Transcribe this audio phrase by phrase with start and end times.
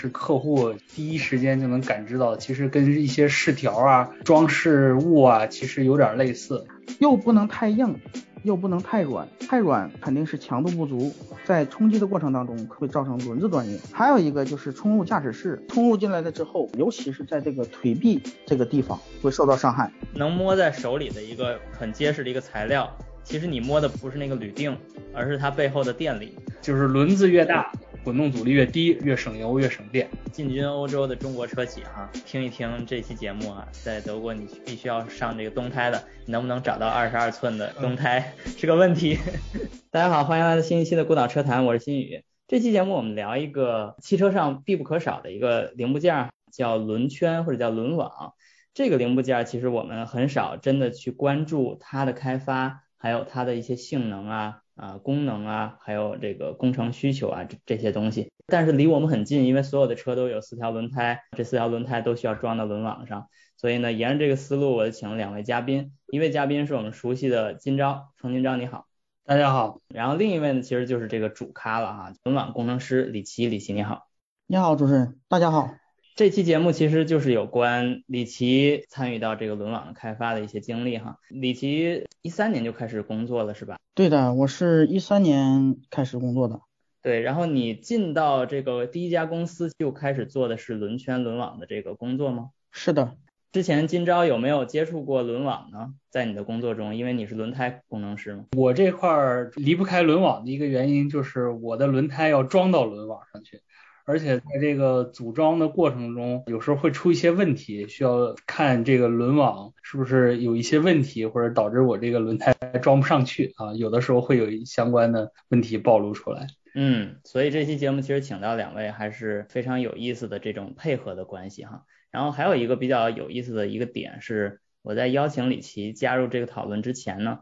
[0.00, 6.66] 是客户第一时间就能感知到，其实跟一些饰条啊、装饰物啊，其实有点类似。
[7.00, 7.94] 又不能太硬，
[8.42, 11.12] 又不能太软，太软肯定是强度不足，
[11.44, 13.78] 在冲击的过程当中会造成轮子断裂。
[13.92, 19.92] 还有一个就是冲入驾驶室，冲入进来了之后，尤其是在这个腿臂这个地方会受到伤害。
[20.14, 22.90] 能摸在手里的一个很结实的一个材料，
[23.22, 24.74] 其实你摸的不是那个铝锭，
[25.12, 26.34] 而是它背后的电力。
[26.62, 30.08] 就是轮子越大，滚动阻力越低，越省油越省电。
[30.32, 39.18] 进军欧洲的中国车企哈，听一听这期节目啊，在德国你必须要上这个冬胎的，你能不能找到二十二寸的冬胎 是个问题。
[39.90, 42.24] 大家好，欢迎来到新一期的孤岛车谈，我是新宇。
[42.48, 48.32] 这期节目我们聊一个汽车上必不可少的一个零部件，叫轮圈或者叫轮网。
[48.72, 54.59] 这个零部件其实我们很少真的去关注它的开发，还有它的一些性能啊。
[54.80, 63.28] 啊，功能啊，还有这个工程需求啊，这这些东西，但是离我们很近，因为所有的车都有四条轮胎，这四条轮胎都需要装到轮网上，
[63.58, 68.86] 所以呢，沿着这个思路，我就请了两位嘉宾，一位嘉宾是我们熟悉的金钊，程金钊你好，
[69.26, 74.08] 大家好，然后另一位呢，其实就是这个主咖了哈，轮网工程师李琦，李琦你好，
[74.46, 75.79] 你好主持人，大家好。
[76.20, 81.16] 这期节目其实就是有关李琦参与到这个轮网的开发的一些经历哈。
[81.30, 83.78] 李琦一三年就开始工作了是吧？
[83.94, 86.60] 对的，我是一三年开始工作的。
[87.00, 92.50] 对，然后你进到这个第一家公司就开始做的是轮圈轮网的这个工作吗？
[92.70, 93.16] 是的。
[93.50, 95.94] 之前今朝有没有接触过轮网呢？
[96.10, 98.44] 在你的工作中，因为你是轮胎工程师嘛。
[98.58, 103.62] 我这块儿离不开轮网的一个原因就是我的轮胎要装到轮网上去。
[104.10, 113.72] 而且在这个组装的过程中，有时候会出一些问题，需要看这个轮网是不是有一些问题，或者导致我这个轮胎 装不上去啊。
[113.74, 116.48] 有的时候会有相关的问题暴露出来。
[116.74, 121.84] 嗯，所以这期节目其实请到两位还是非常有意思的这种配合的关系哈。
[122.10, 127.38] 然后还有一个比较有意思的一个点是，我在邀请李琦加入这个讨论之前呢，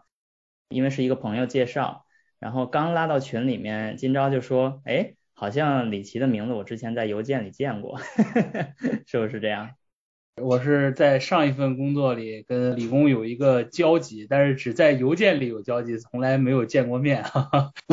[0.69, 2.05] 因为是一个朋友介绍，
[2.39, 5.15] 然后刚拉到群里面，今朝就说，哎。
[5.39, 8.01] 好像李琦的名字我之前在邮件里见过，
[9.07, 9.71] 是不是这样？
[10.43, 17.23] 我是在上一份工作里跟李工有一个交集，但是只在邮件里有交集，从来没有见过面。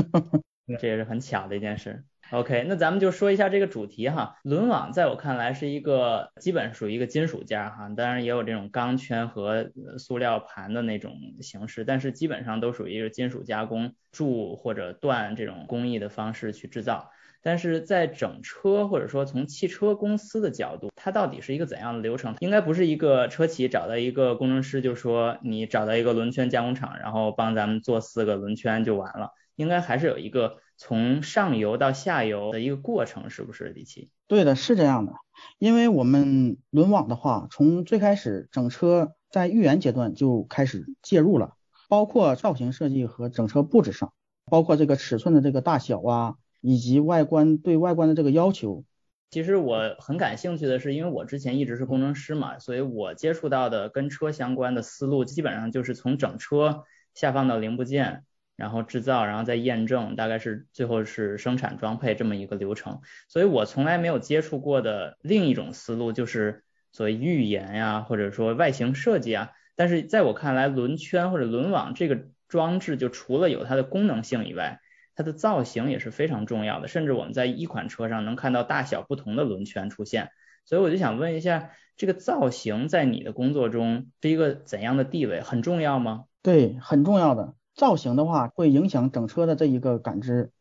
[0.80, 2.04] 这也是很巧的一件事。
[2.32, 4.38] OK，那咱们就说一下这个主题哈。
[4.42, 9.70] 轮网在我看来是一个基本属于一个金属件哈，当然也有这种钢圈和
[10.00, 17.12] 塑料盘的那种形式，但是基本上都属于一个金属加工铸或者锻这种工艺的方式去制造。
[17.46, 22.34] 但是在整车或者说从汽车公司的角度，它到底是一个怎样的流程？
[22.40, 29.30] 应该不是一个车企找到一个工程师，就说你找到一个轮圈加工厂，然后帮咱们做四个轮圈就完了。
[29.56, 34.10] 应该还是有一个从上游到下游的一个过程，是不是李琦？
[34.26, 35.14] 对的，是这样的。
[35.60, 41.54] 因为我们轮网的话，从最开始整车在预研阶段就开始介入了，
[41.90, 44.14] 包括造型设计和整车布置上，
[44.50, 46.36] 包括这个尺寸的这个大小啊。
[46.66, 48.84] 以及外观对外观的这个要求，
[49.30, 58.24] 其实我很感兴趣的是，因为我之前一直是工程师嘛，所以我接触到的跟车相关的思路，基本上就是从整车下放到零部件，
[58.56, 63.02] 然后制造，然后再验证，大概是最后是生产装配这么一个流程。
[63.28, 69.52] 所以我从来没有接触过的另一种思路，就是所谓预言呀，或者说外形设计啊。
[69.76, 74.80] 但是在我看来，轮圈或者轮网这个装置，就除了有它的功能性以外，
[75.16, 80.30] 它的造型也是非常重要的，甚至我们在一款车上能看到大小不同的轮圈出现，
[80.66, 85.40] 所以我就想问一下，这个造型在你的工作中是一个怎样的地位？
[85.40, 86.26] 很重要吗？
[86.42, 87.54] 对，很重要的。
[87.74, 90.52] 造型的话会影响整车的这一个感知。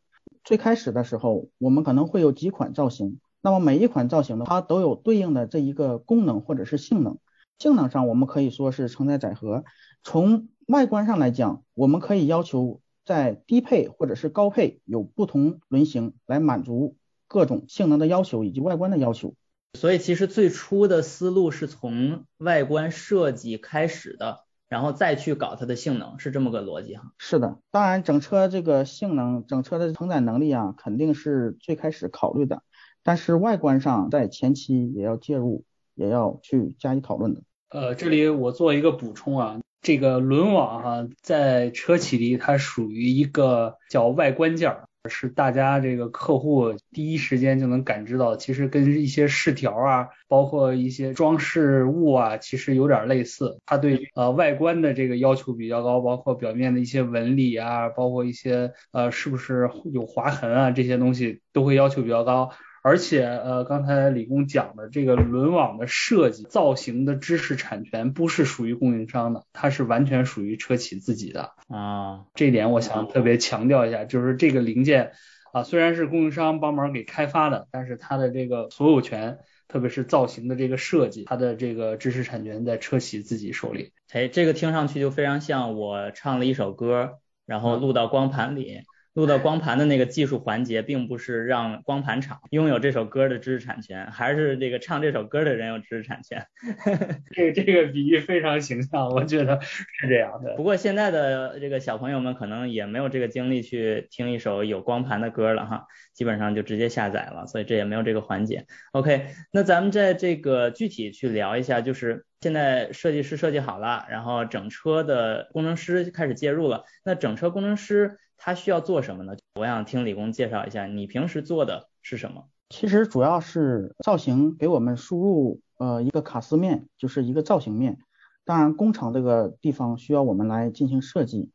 [0.43, 7.17] 最开始的时候，我们可能会有几款造型，那么每一款造型的它都有对应的这一个功能或者是性能。
[7.59, 9.65] 性能上我们可以说是承载载荷，
[10.01, 12.79] 从外观上来讲，我们可以要求。
[13.05, 16.97] 在低配或者是高配有不同轮型来满足
[17.27, 19.35] 各种性能的要求以及外观的要求。
[19.75, 27.11] 所以其实最初的思路是从外观设计开始的，然后再去搞它的性能，是这么个逻辑哈。
[27.17, 32.63] 是的，当然整车这个性能、整车的承载能力啊，肯定是最开始考虑的，
[33.03, 37.41] 但是外观上在前期也要介入，也要去加以讨论的。
[37.69, 39.59] 呃，这里我做一个补充啊。
[39.85, 53.59] 这个轮网哈，在车企里它属于一个叫外观件儿，是大家这个客户第一时间就能感知到，其实跟一些饰条啊，包括一些装饰物啊，其实有点类似。
[53.67, 62.49] 它对呃外观的这个要求比较高，包括表面的一些纹理啊，包括一些呃是不是有划痕啊这些东西都会要求比较高。
[62.87, 72.25] 而且呃，刚才李工讲的这个轮网的设计、造型的知识产权不是属于供应商的，它是完全属于车企自己的啊。
[72.35, 75.13] 这一点我想特别强调一下，就是这个零件
[75.51, 83.93] 啊，虽然是供应商帮忙给开发的，但是它的这个所有权，特别是造型的这个设计，它的这个知识产权在车企自己手里。
[84.11, 87.13] 哎，这个听上去就非常像我唱了一首歌，
[87.47, 88.81] 然后录到光盘里。
[89.15, 96.45] 录到光盘的那个技术环节，并不是让光盘厂拥有这首歌的知识产权，还是这个唱这首歌的人有知识产权。
[97.31, 100.55] 这个这个比喻非常形象，我觉得是这样的。
[100.57, 108.65] 不过现在的这个小朋友们可能也没有这个精力去听一首有光盘的歌了哈，基本上就直接下载了，所以这也没有这个环节。
[108.91, 118.17] OK，那咱们在这个具体去聊一下，就是现在设计师设计好了，然后整车的工程师开始介入了，那整车工程师。
[118.37, 119.35] 他需要做什么呢？
[119.59, 122.45] 我想听李工介绍一下，你平时做的是什么？
[122.69, 127.99] 其实主要是造型给我们输入呃一个卡斯面，就是一个造型面。
[128.43, 131.49] 当然工厂这个地方需要我们来进行设计，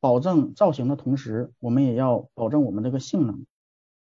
[0.00, 3.46] 保证造型的同时，我们也要保证我们这个性能。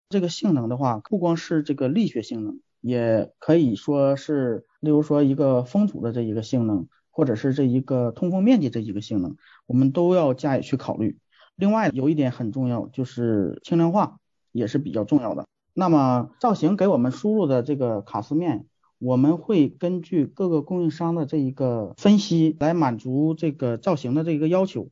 [0.08, 11.18] 这个性能的话，不光是这个力学性能，也可以说是，例如说一个风阻的这一个性能，或者是这一个通风面积这一个性能，我们都要加以去考虑。
[11.58, 14.20] 另外有一点很重要，就是轻量化
[14.52, 15.44] 也是比较重要的。
[15.74, 18.66] 那么造型给我们输入的这个卡斯面，
[18.98, 24.88] 我们会根据各个供应商的这一个分析来满足这个造型的这一个要求。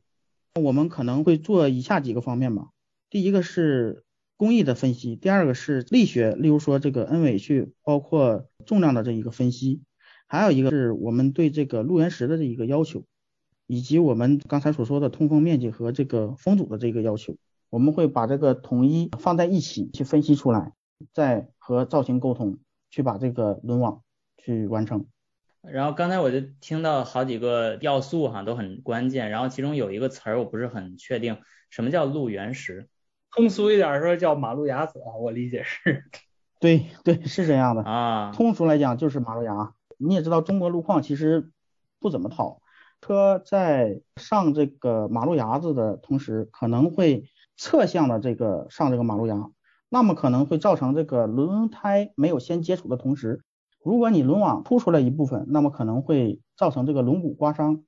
[0.61, 2.67] 我们可能会做以下几个方面吧。
[3.09, 4.03] 第一个是
[4.35, 9.81] 工艺的分析，第二个是力学，例如说这个 N 尾序，包括重量的这一个分析，
[10.27, 13.05] 还有一个是我们对这个路缘石的这一个要求。
[13.67, 17.35] 以及我们刚才所说的通风面积和这个风阻的这个要求，
[17.69, 20.71] 我们会把这个统一放在一起去分析出来，
[21.13, 22.57] 再和造型沟通，
[22.89, 24.01] 去把这个轮网
[24.37, 25.05] 去完成。
[25.61, 31.37] 然后刚才我就听到好几个要素哈都很关键，然后其中有一个词儿我不是很确定，
[31.69, 32.87] 什么叫路原石？
[33.31, 36.05] 通俗一点说叫马路牙子啊，我理解是。
[36.61, 39.73] 对对是这样的啊，通俗来讲就是马路牙。
[39.97, 41.51] 你也知道中国路况其实
[41.99, 42.61] 不怎么好。
[43.07, 47.23] 车在上这个马路牙子的同时，可能会
[47.55, 49.49] 侧向的这个上这个马路牙，
[49.87, 53.41] 那么可能会造成这个轮胎没有先接触的同时，
[53.81, 57.85] 如果你轮网凸出来一部分，那么可能会造成这个轮毂刮伤。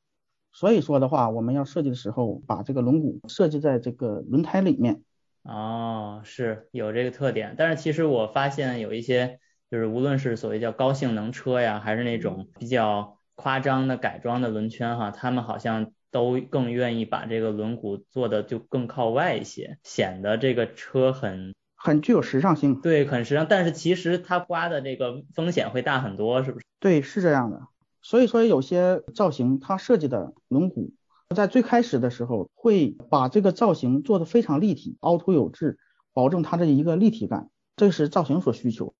[0.54, 5.04] 所以说的话，我们要设计的时候，把这个轮毂设计在这个轮胎里面。
[5.44, 13.19] 哦，是有这个特点，但是其实我发现有一些，就是无论是所谓叫高性能车呀，还是那种比较。
[13.39, 22.81] 夸张的改装的轮圈哈，他们好像都更愿意把这个轮毂做的就更靠外一些，显得这个车很很具有时尚性。
[22.81, 26.65] 对，很时尚，但是其实它刮的这个风险会大很多，是不是？
[26.81, 27.62] 对，是这样的。
[28.01, 30.92] 所以说有些造型它设计的轮毂，
[31.33, 35.77] 在最开始的时候会把这个造型做的非常立体，凹凸有致，
[36.13, 38.94] 保证它的一个立体感，这是造型所需求。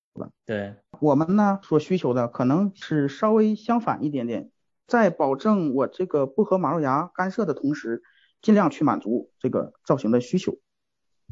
[0.44, 4.50] 对，我们呢所需求的可能是稍微相反一点点，
[4.86, 8.02] 在保证我这个不和马路牙干涉的同时，
[8.42, 10.58] 尽量去满足这个造型的需求。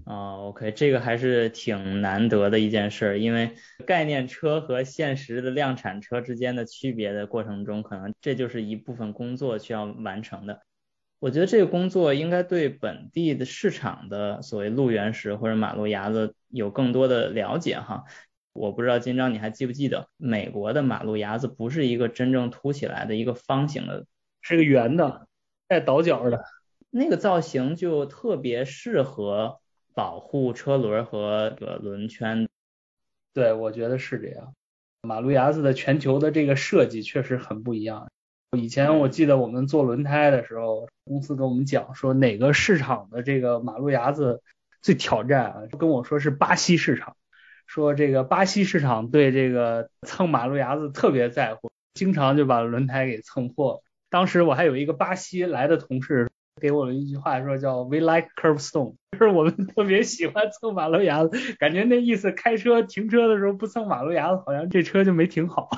[0.04, 10.62] 啊，OK，这个还是挺难得的一件事，因为概念车和现实的量产车之间的区别的过程中，可能这就是一部分工作需要完成的。
[11.18, 18.04] 我觉得这个工作应该对本地的市场的所谓路缘石或者马路牙子有更多的了解哈。
[18.58, 24.04] 我不知道金章你还记不记得，美国的马路牙子不是一个真正凸起来的一个方形的，
[24.42, 25.26] 是个圆的，
[25.68, 26.44] 带倒角的。
[26.90, 29.60] 那个造型就特别适合
[29.94, 32.48] 保护车轮和这个轮圈。
[33.34, 34.54] 对，我觉得是这样。
[35.02, 38.10] 马路牙子的全球的这个设计确实很不一样。
[38.56, 44.42] 以前我记得我们做轮胎的时候，公司跟我们讲说哪个市场的这个马路牙子
[44.80, 47.17] 最挑战啊，跟我说是巴西市场。
[47.68, 53.84] 说这个巴西市场对这个蹭马路牙子特别在乎，经常就把轮胎给蹭破。
[54.10, 56.28] 当时我还有一个巴西来的同事。
[56.58, 65.68] 给我了一句话，说叫 We like curb stone，就是我们 特别喜欢蹭马路牙子，感觉那意思开车停车的时候不蹭马路牙子，好像这车就没停好。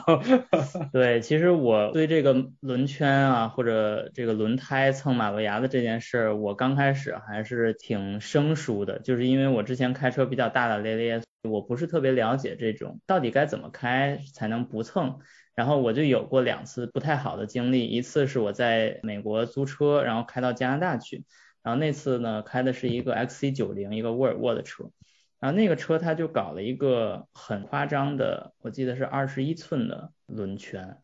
[0.93, 15.19] 对，其实我对这个轮圈啊或者这个轮胎蹭马路牙子这件事，我刚开始还是挺生疏的，就是因为我之前开车比较大大咧咧，我不是特别了解这种到底该怎么开才能不蹭。
[15.55, 21.25] 然后我就有过两次不太好的经历，一次是我在美国租车，然后开到加拿大去，
[21.63, 24.91] 然后那次呢开的是一个 XC90，一个沃尔沃的车，
[25.39, 30.99] 然后那个车它就搞了一个很夸张的，我记得是二十一寸的轮圈，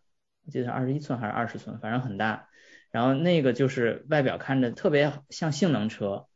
[0.45, 2.49] 我记得是二十一寸还是二十寸，反正很大。
[2.93, 6.29] 然后那个就是外表看着特别像性能车，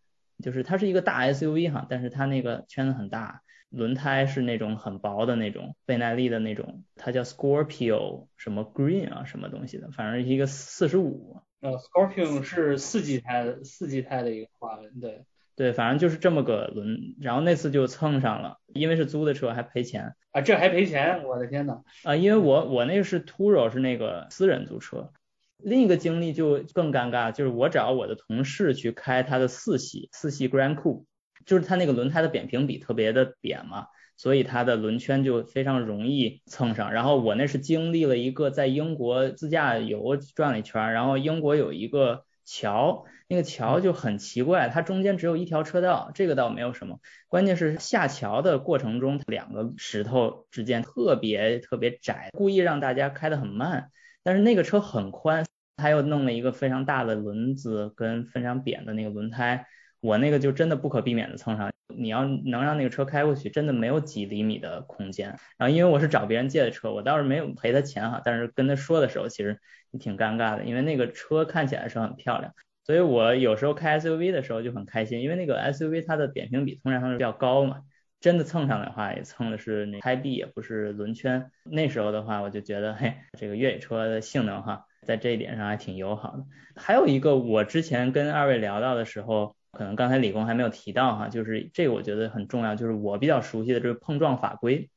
[0.42, 3.40] 就是它是一个大 SUV 哈，但是它那个圈子很大，
[3.70, 11.40] 轮胎是那种很薄的那种倍耐力的那种，它叫 Scorpio 什么 Green 啊什么东西的，反正一个四十五。
[11.60, 15.24] 呃，Scorpio 是四季胎的，四季胎的一个花纹，对。
[15.56, 21.82] 对，反正就是这么个轮，然后那次就蹭上了，因为是租的车还赔钱啊，这还赔钱，我的天呐。
[22.02, 25.12] 啊，因为我我那个是 Turo 是那个私人租车，
[25.58, 31.04] 另一个经历就更尴尬，就是我找我的同事去开他的四系四系 Grand Coupe，
[31.50, 36.92] 就是它那个轮胎的扁平比特别的扁嘛，所以它的轮圈就非常容易蹭上。
[36.92, 42.24] 然后我那是经历了一个在英国自驾游转了一圈，然后英国有一个。
[42.46, 46.98] 桥那个桥就很奇怪，它中间只有一条车道，这个倒没有什么。
[47.28, 53.92] 关键是下桥的过程中，两个石头之间特别特别窄，故意让大家开得很慢。
[54.24, 59.64] 但是那个车很宽，他又弄了一个非常大的轮子跟非常扁的那个轮胎，
[60.00, 61.70] 我那个就真的不可避免的蹭上。
[61.88, 65.36] 你要能让那个车开过去，真的没有几厘米的空间。
[65.58, 69.58] 然后因为我是找别人借的车，我倒是没有赔他钱哈，但是跟他说的时候，其实。
[69.92, 72.54] 也挺尴尬的，因为那个车看起来是很漂亮，
[72.86, 77.82] 所以我有时候开 SUV 的时候就很开心，因为那个 SUV 它的扁平比通常是比较高嘛，
[78.20, 81.50] 真的蹭上的话也蹭的是那胎壁，也不是轮圈。
[81.64, 86.44] 那时候的话，我就觉得，嘿，这个越野车的性能哈，在这一点上还挺友好的。
[86.76, 94.90] 还有一个，我之前跟二位聊到的时候，可能刚才李工还没有提到哈，就是这个我觉得很重要，就是我比较熟悉的这个碰撞法规。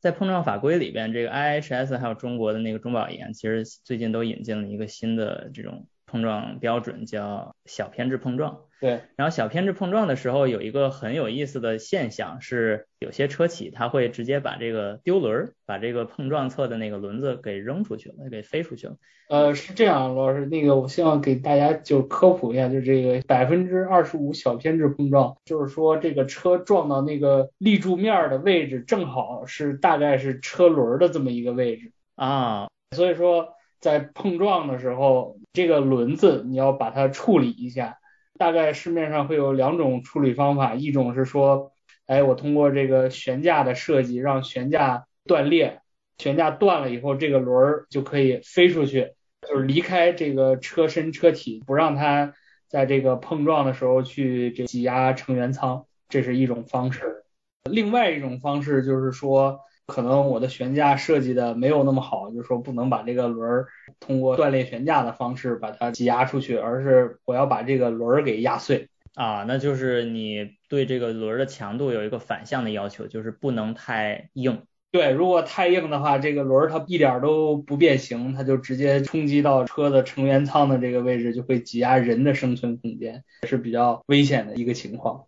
[0.00, 8.62] 在碰撞法规里边，这个 IHS 还有中国的那个中保研，其实最近都引进了一个新的这种碰撞标准，叫小偏置碰撞。
[8.80, 18.94] 对，然后小偏置碰撞的时候，有一个很有意思的现象是，有些车企它会直接把这个丢轮，把这个碰撞侧的那个轮子给扔出去了，给飞出去了。
[19.28, 33.48] 呃，是这样，罗老师，那个我希望给大家就科普一下，就这个百分之二十五小偏置碰撞，就是说这个车撞到那个立柱面的位置，正好是大概是车轮的这么一个位置啊，所以说
[33.80, 37.98] 在碰撞的时候，这个轮子你要把它处理一下。
[38.38, 41.72] 大概市面上会有两种处理方法，一种是说，
[42.06, 45.80] 哎，我通过这个悬架的设计让悬架断裂，
[46.18, 49.12] 悬架断了以后，这个轮儿就可以飞出去，
[49.48, 52.32] 就是离开这个车身车体，不让它
[52.68, 57.24] 在这个碰撞的时候去这挤压成员舱，这是一种方式。
[57.64, 59.60] 另外一种方式就是说。
[59.88, 63.66] 可能我的悬架设计的没有那么好，就是说不能把这个轮儿
[63.98, 74.62] 通过断裂悬架的方式把它挤压出去，而是我要把这个轮儿给压碎啊，那就是你对这个轮儿的强度有一个反向的要求，就是不能太硬。
[74.90, 85.27] 对，如果太硬的话，这个轮儿它一点都不变形，它就直接冲击到车的成员舱的这个位置，就会挤压人的生存空间，是比较危险的一个情况。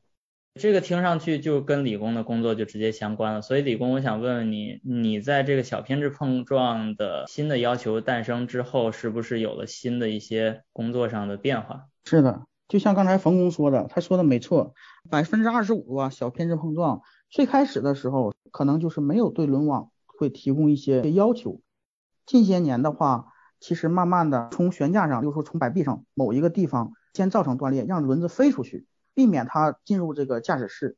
[0.61, 11.87] 这个听上去就跟理工的工作就直接相关了，所以理工，我想问问你，你在这个小偏置碰撞的新的要求诞生之后，是不是有了新的一些工作上的变化？
[12.05, 14.75] 是的，就像刚才冯工说的，他说的没错，
[15.09, 17.00] 百分之二十五啊，小偏置碰撞，
[17.31, 21.62] 最开始的时候可能就是没有对轮网会提供一些要求，
[22.26, 23.29] 近些年的话，
[23.61, 28.87] 其实慢慢的从悬架上，又说从摆臂上某一个地方先造成断裂，让轮子飞出去。
[29.20, 30.96] 避免它进入这个驾驶室。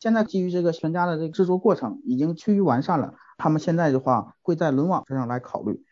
[0.00, 5.84] 现在基于这个悬架的这个制作过程已经趋于完善了，他们现在的话会在轮网身上来考虑，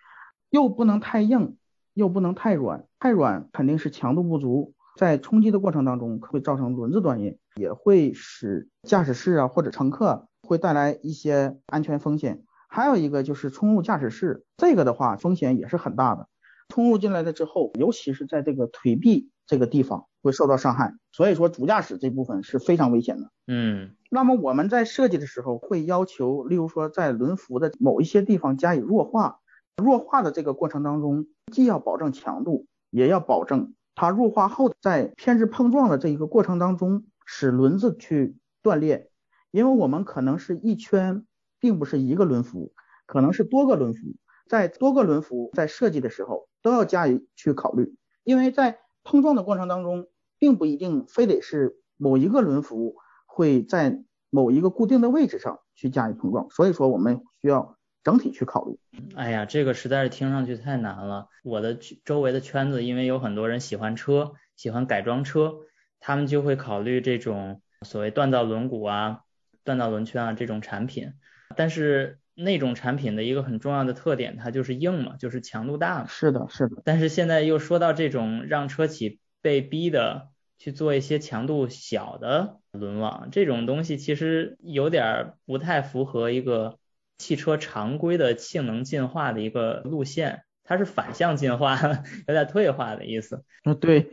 [0.48, 1.56] 又不能太硬，
[1.94, 12.42] 又不能太软，太软肯定是强度不足，在冲击的过程当中会造成轮子断裂，也会使驾驶室啊或者乘客会带来一些安全风险。
[12.68, 16.26] 还有一个就是冲入驾驶室，这个的话风险也是很大的。
[16.68, 23.32] 冲入进来了之后，尤其是在这个腿臂这个地方会受到伤害，所以说主驾驶这部分是非常危险的。
[23.48, 29.40] 嗯，那么我们在设计的时候会要求，例如说在轮辐的某一些地方加以弱化，
[29.76, 39.10] 弱化的这个过程当中，既要保证强度，也要保证它弱化后在偏置碰撞的这一个过程当中使轮子去断裂，
[39.50, 41.26] 因为我们可能是一圈，
[41.58, 42.72] 并不是一个轮辐，
[43.04, 44.14] 可能是多个轮辐。
[44.48, 58.78] 在多个轮辐在设计的时候都要加以去考虑，因为在碰撞的过程当中，并不一定非得是某一个轮辐会在某一个固定的位置上去加以碰撞，所以说我们需要整体去考虑。
[59.14, 61.28] 哎呀，这个实在是听上去太难了。
[61.42, 65.54] 我的周围的圈子，因为有很多人喜欢车，喜欢改装车，
[65.98, 69.20] 他们就会考虑这种所谓锻造轮毂啊。
[69.62, 71.12] 锻造轮圈啊这种产品，
[71.54, 76.06] 但是那种产品的一个很重要的特点，它就是硬嘛，就是强度大嘛。
[76.06, 76.82] 是的，是的。
[76.84, 80.28] 但是现在又说到这种让车企被逼的
[80.58, 86.78] 去做一些强度小的轮网，这种东西其实有点不太符合一个
[87.18, 91.78] 汽车常规的性能进化的一个路线，它是反向进化，
[92.28, 93.44] 有点退化的意思。
[93.64, 94.06] 啊，对。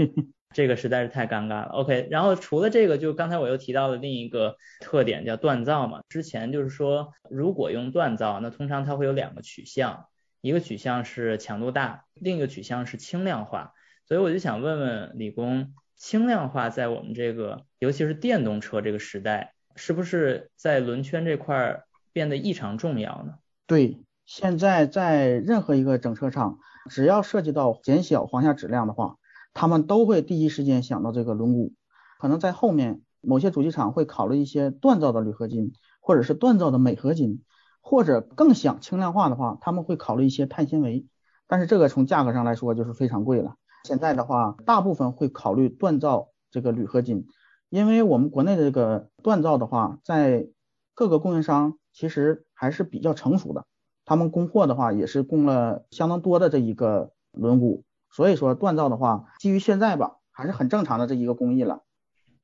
[0.53, 1.69] 这个实在是太尴尬了。
[1.73, 6.01] OK，然后除了这个，就刚才我又提到了另一个特点，叫锻造嘛。
[6.09, 10.05] 之前就是说，如果用锻造，那通常它会有两个取向，
[10.41, 13.73] 一个取向是强度大，另一个取向是轻量化。
[14.07, 23.35] 所以我就想问问李工，轻量化在我们这个，尤其是电动车这个时代，是不是在轮圈这块变得异常重要呢？
[23.67, 26.57] 对，现在在任何一个整车厂，
[26.89, 29.17] 只要涉及到减小簧下质量的话。
[29.59, 31.71] 他们都会第一时间想到这个轮毂，
[32.19, 37.41] 可能在后面某些主机厂会考虑一些锻造的铝合金，或者是锻造的镁合金，
[37.81, 41.07] 或者更想轻量化的话，他们会考虑一些碳纤维。
[41.47, 43.55] 但是这个从价格上来说就是非常贵了。
[43.85, 47.25] 现在的话，大部分会考虑锻造这个铝合金，
[47.69, 50.47] 因为我们国内的这个锻造的话，在
[50.93, 53.65] 各个供应商其实还是比较成熟的，
[54.05, 57.81] 他们供货的话也是供了相当多的这一个轮毂。
[58.11, 61.83] 所以说锻造的话，基于现在吧，还是很正常的这一个工艺了。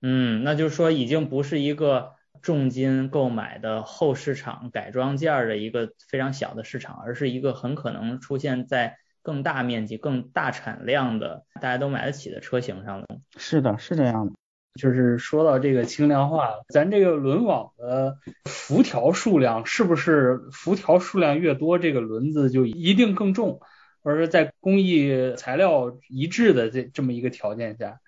[0.01, 13.07] 嗯，那就是说已经不是一个重金购买的后市场改装件的一个非常小的市场，而是一个很可能出现在更大面积、更大产量的大家都买得起的车型上了。
[13.37, 14.33] 是的，是这样的。
[14.73, 23.61] 就是说到这个轻量化，咱这个轮网的辐条数量是不是辐条数量越多，这个轮子就一定更重？
[24.03, 28.01] 而是在工艺材料一致的这这么一个条件下，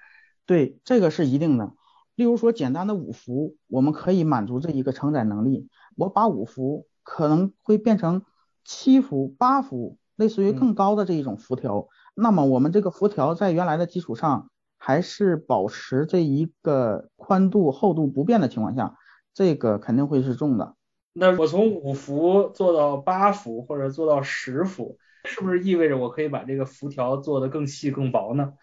[0.45, 1.71] 对这个是一定的。
[2.15, 5.67] 例如说简单的五伏，我们可以满足这一个承载能力。
[5.97, 8.23] 我把五伏可能会变成
[8.63, 11.87] 七伏、八伏，类似于更高的这一种辐条。
[12.13, 18.97] 那么我们这个辐条在原来的基础上，还是保持这一个宽度、厚度不变的情况下，
[19.33, 20.75] 这个肯定会是重的。
[21.13, 24.97] 那我从五伏做到八伏，或者做到十伏。
[25.25, 28.53] 是不是意味着我可以把这个辐条做得更细更薄呢？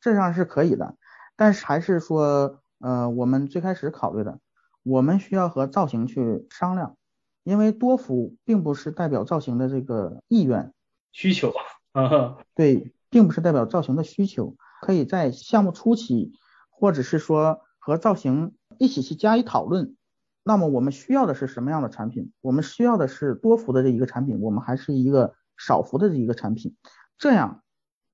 [0.00, 0.96] 这样是可以的，
[1.36, 4.40] 但是还是说，呃，我们最开始考虑的，
[4.82, 6.96] 我们需要和造型去商量，
[7.44, 10.72] 因为多幅并不是代表造型的这个意愿
[11.12, 11.52] 需求
[11.92, 16.32] 啊，对，并不是代表造型的需求，可以在项目初期，
[16.68, 19.94] 或者是说和造型一起去加以讨论。
[20.42, 22.32] 那么我们需要的是什么样的产品？
[22.40, 25.34] 我们需要的是多幅的这一个产品，我们还是一个。
[25.56, 26.74] 少幅的这一个产品，
[27.18, 27.62] 这样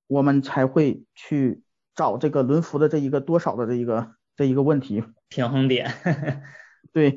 [0.06, 1.62] 我们才会去
[1.94, 5.90] 找这个轮幅的这一个多少的这一个这一个问题平衡点。
[6.92, 7.16] 对，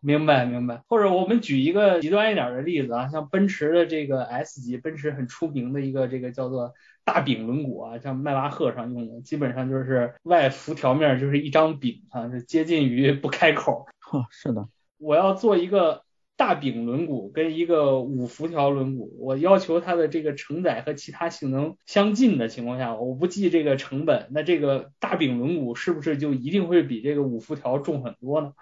[0.00, 0.82] 明白明白。
[0.88, 6.72] 或者我们举一个极端一点的例子啊，像奔驰的这个 S 级，奔驰很出名的一个这个叫做
[7.04, 13.86] 大饼轮毂啊，像迈巴赫上用的，基本上就是外辐条面就是一张饼啊，是接近于不开口。
[14.00, 14.68] 呵， 是的。
[14.98, 16.03] 我要做一个。
[16.36, 28.52] 大饼轮毂跟一个五辐条轮毂，我要求它的这个承载和其他性能相近的情况下，我不计这个成本，那这个大饼轮毂是不是就一定会比这个五辐条重很多呢？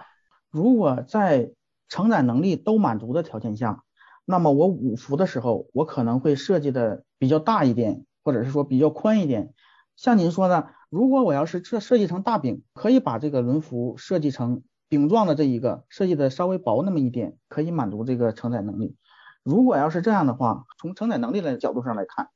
[0.50, 1.52] 如果在
[1.88, 3.84] 承载能力都满足的条件下，
[4.26, 9.54] 那么我五辐的时候，我可能会设计的比较大一点，或者是说比较宽一点。
[9.96, 14.62] 像您说的，如果我要是设设计成大饼，可以把这个轮辐设计成。
[14.92, 18.94] 饼状的这一个设计的稍微薄那么一点，可以满足这个承载能力。
[19.42, 22.28] 如果要是这样的话，从承载能力的角度上来看，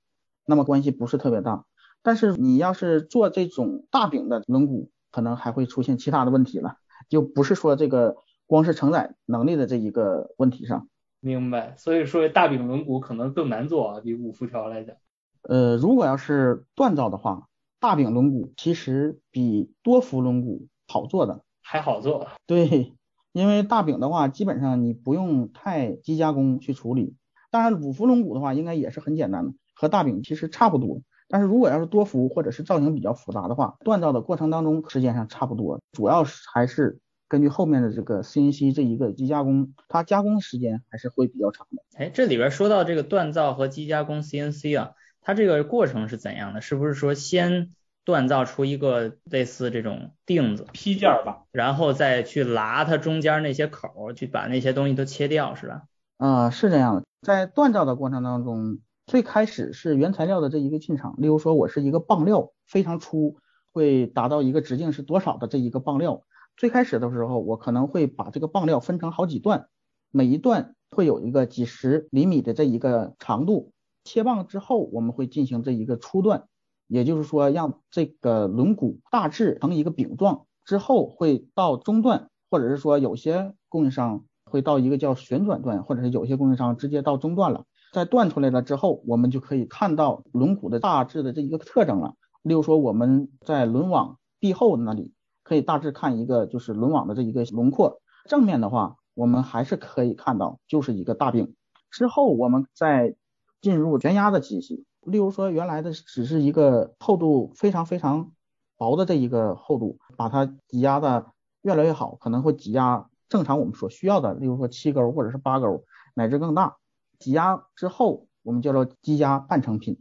[0.47, 1.67] 那么关系不是特别大。
[2.01, 6.77] 但是你要是做这种大饼的轮毂，可能还会出现其他的问题了，
[7.11, 8.17] 就不是说这个
[8.47, 10.89] 光是承载能力的这一个问题上。
[11.21, 11.75] 明白。
[11.77, 14.97] 所以说大饼轮毂可能更难做啊，比五辐条来讲。
[15.43, 17.49] 呃，如果要是锻造的话，
[17.81, 21.43] 大饼轮毂其实比多辐轮毂好做的。
[21.69, 22.95] 还好做，对，
[23.33, 27.17] 因为大饼的话，基本上你不用太机加工去处理。
[27.51, 31.01] 当然，五福龙骨的话，应该也是很简单的，和大饼其实差不多。
[31.27, 41.83] 但是如果要是多伏或者是造型比较复杂的话，锻造的过程当中时间上差不多，主要是还是根据后面的这个 CNC 这一个机加工，它加工时间还是会比较长的。
[41.97, 46.61] 哎，这里边说到这个锻造和机加工 CNC 啊，它这个过程是怎样的？
[46.61, 47.73] 是不是说先？
[48.07, 55.83] 锻造出一个类似这种钉子批件吧，然后再去拉它中间那些口，去把那些东西都切掉，是吧？
[56.17, 57.03] 啊，是这样的。
[57.21, 63.39] 在锻造的过程当中，最开始是原材料的这一个进场，例如说我是一个棒料，非常粗，
[63.73, 66.23] 会达到一个直径是多少的这一个棒料，
[66.57, 69.67] 最开始的时候，我可能会把这个棒料分成好几段，
[70.13, 73.73] 每一段会有一个几十厘米的这一个长度。
[74.05, 76.45] 切棒之后，我们会进行这一个初段，
[76.87, 87.65] 也就是说让这个轮毂大致成一个饼状，之后会到中段，或者是说有些供应商会到一个叫旋转段，或者是有些供应商直接到中段了。
[87.93, 92.15] 在断出来了之后，我们就可以看到轮毂的大致的这一个特征了。
[92.43, 101.55] 例如说我们在轮网壁后那里可以大致看一个就是轮网的这一个轮廓，正面的话我们还是可以看到就是一个大饼。
[101.91, 103.15] 之后我们再
[103.63, 108.33] 进入悬压的机器，例如说原来的只是一个厚度非常非常
[108.77, 111.27] 薄的这一个厚度，把它挤压的
[111.63, 116.77] 越来越好，可能会挤压正常我们所需要的，例如说七勾或者是八勾乃至更大。
[117.19, 119.99] 挤压之后，我们叫做机加半成品，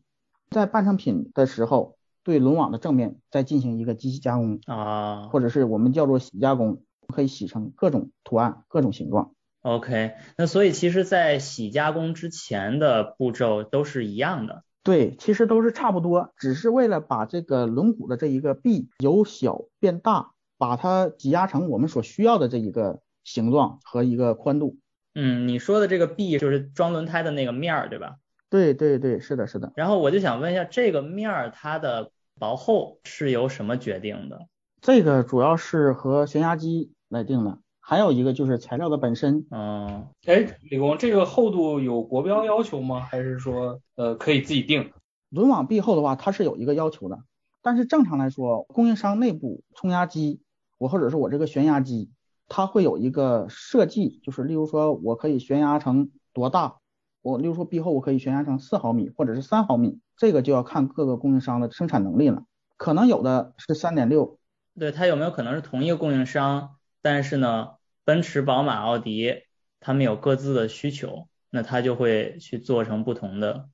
[0.49, 9.31] 在半成品的时候，对轮网的正面再进行一个机器加工啊，或者是我们叫做洗加工，可以洗成各种图案、各种形状。
[9.61, 14.63] OK，那所以其实，在洗加工之前的步骤都是一样的。
[14.85, 24.77] 对，其实都是差不多，只是为了把这个轮毂的这一个臂由小变大，把它挤压成我们所需要的这一个形状和一个宽度。
[25.15, 28.17] 嗯，你说的这个臂就是装轮胎的那个面儿，对吧？
[28.47, 29.73] 对对对，是的，是的。
[29.75, 34.47] 然后我就想问一下，这个面儿它的薄厚是由什么决定的？
[34.81, 37.57] 这个主要是和悬压机来定的。
[37.87, 42.99] 还有一个就是材料的本身，嗯，哎，李工，这个厚度有国标要求吗？
[42.99, 44.91] 还是说，呃，可以自己定？
[45.29, 47.19] 轮网壁厚的话，它是有一个要求的，
[47.61, 50.41] 但是正常来说，供应商内部冲压机，
[50.79, 52.09] 我或者是我这个旋压机，
[52.47, 56.77] 它会有一个设计，就是例如说我可以悬压成多大，
[57.21, 62.45] 我例如说壁厚我可以悬压成四毫米或者是三毫米，这个就要看各个供应商的生产能力了，
[62.77, 64.39] 可能有的是三点六，
[64.79, 66.71] 对，它有没有可能是同一个供应商？
[67.05, 69.43] 但是呢，奔驰、宝马、奥迪，
[69.79, 73.69] 他们有各自的需求，那他就会去做成不同的。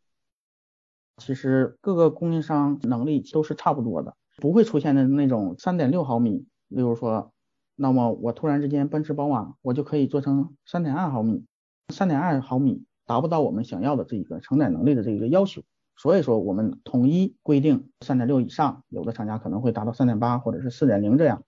[1.16, 6.46] 其实各个供应商能力都是差不多的，不会出现的那种三点六毫米。
[6.68, 7.32] 例如说，
[7.78, 11.46] 那么我突然之间奔驰、宝马，我就可以做成三点二毫米，
[11.88, 15.64] 三点二毫米达不到我们想要的这一个承载能力的这一个要求，
[15.96, 21.46] 所以说我们统一规定三点六以上，有的厂家可能会达到三点八或者是四点零这样。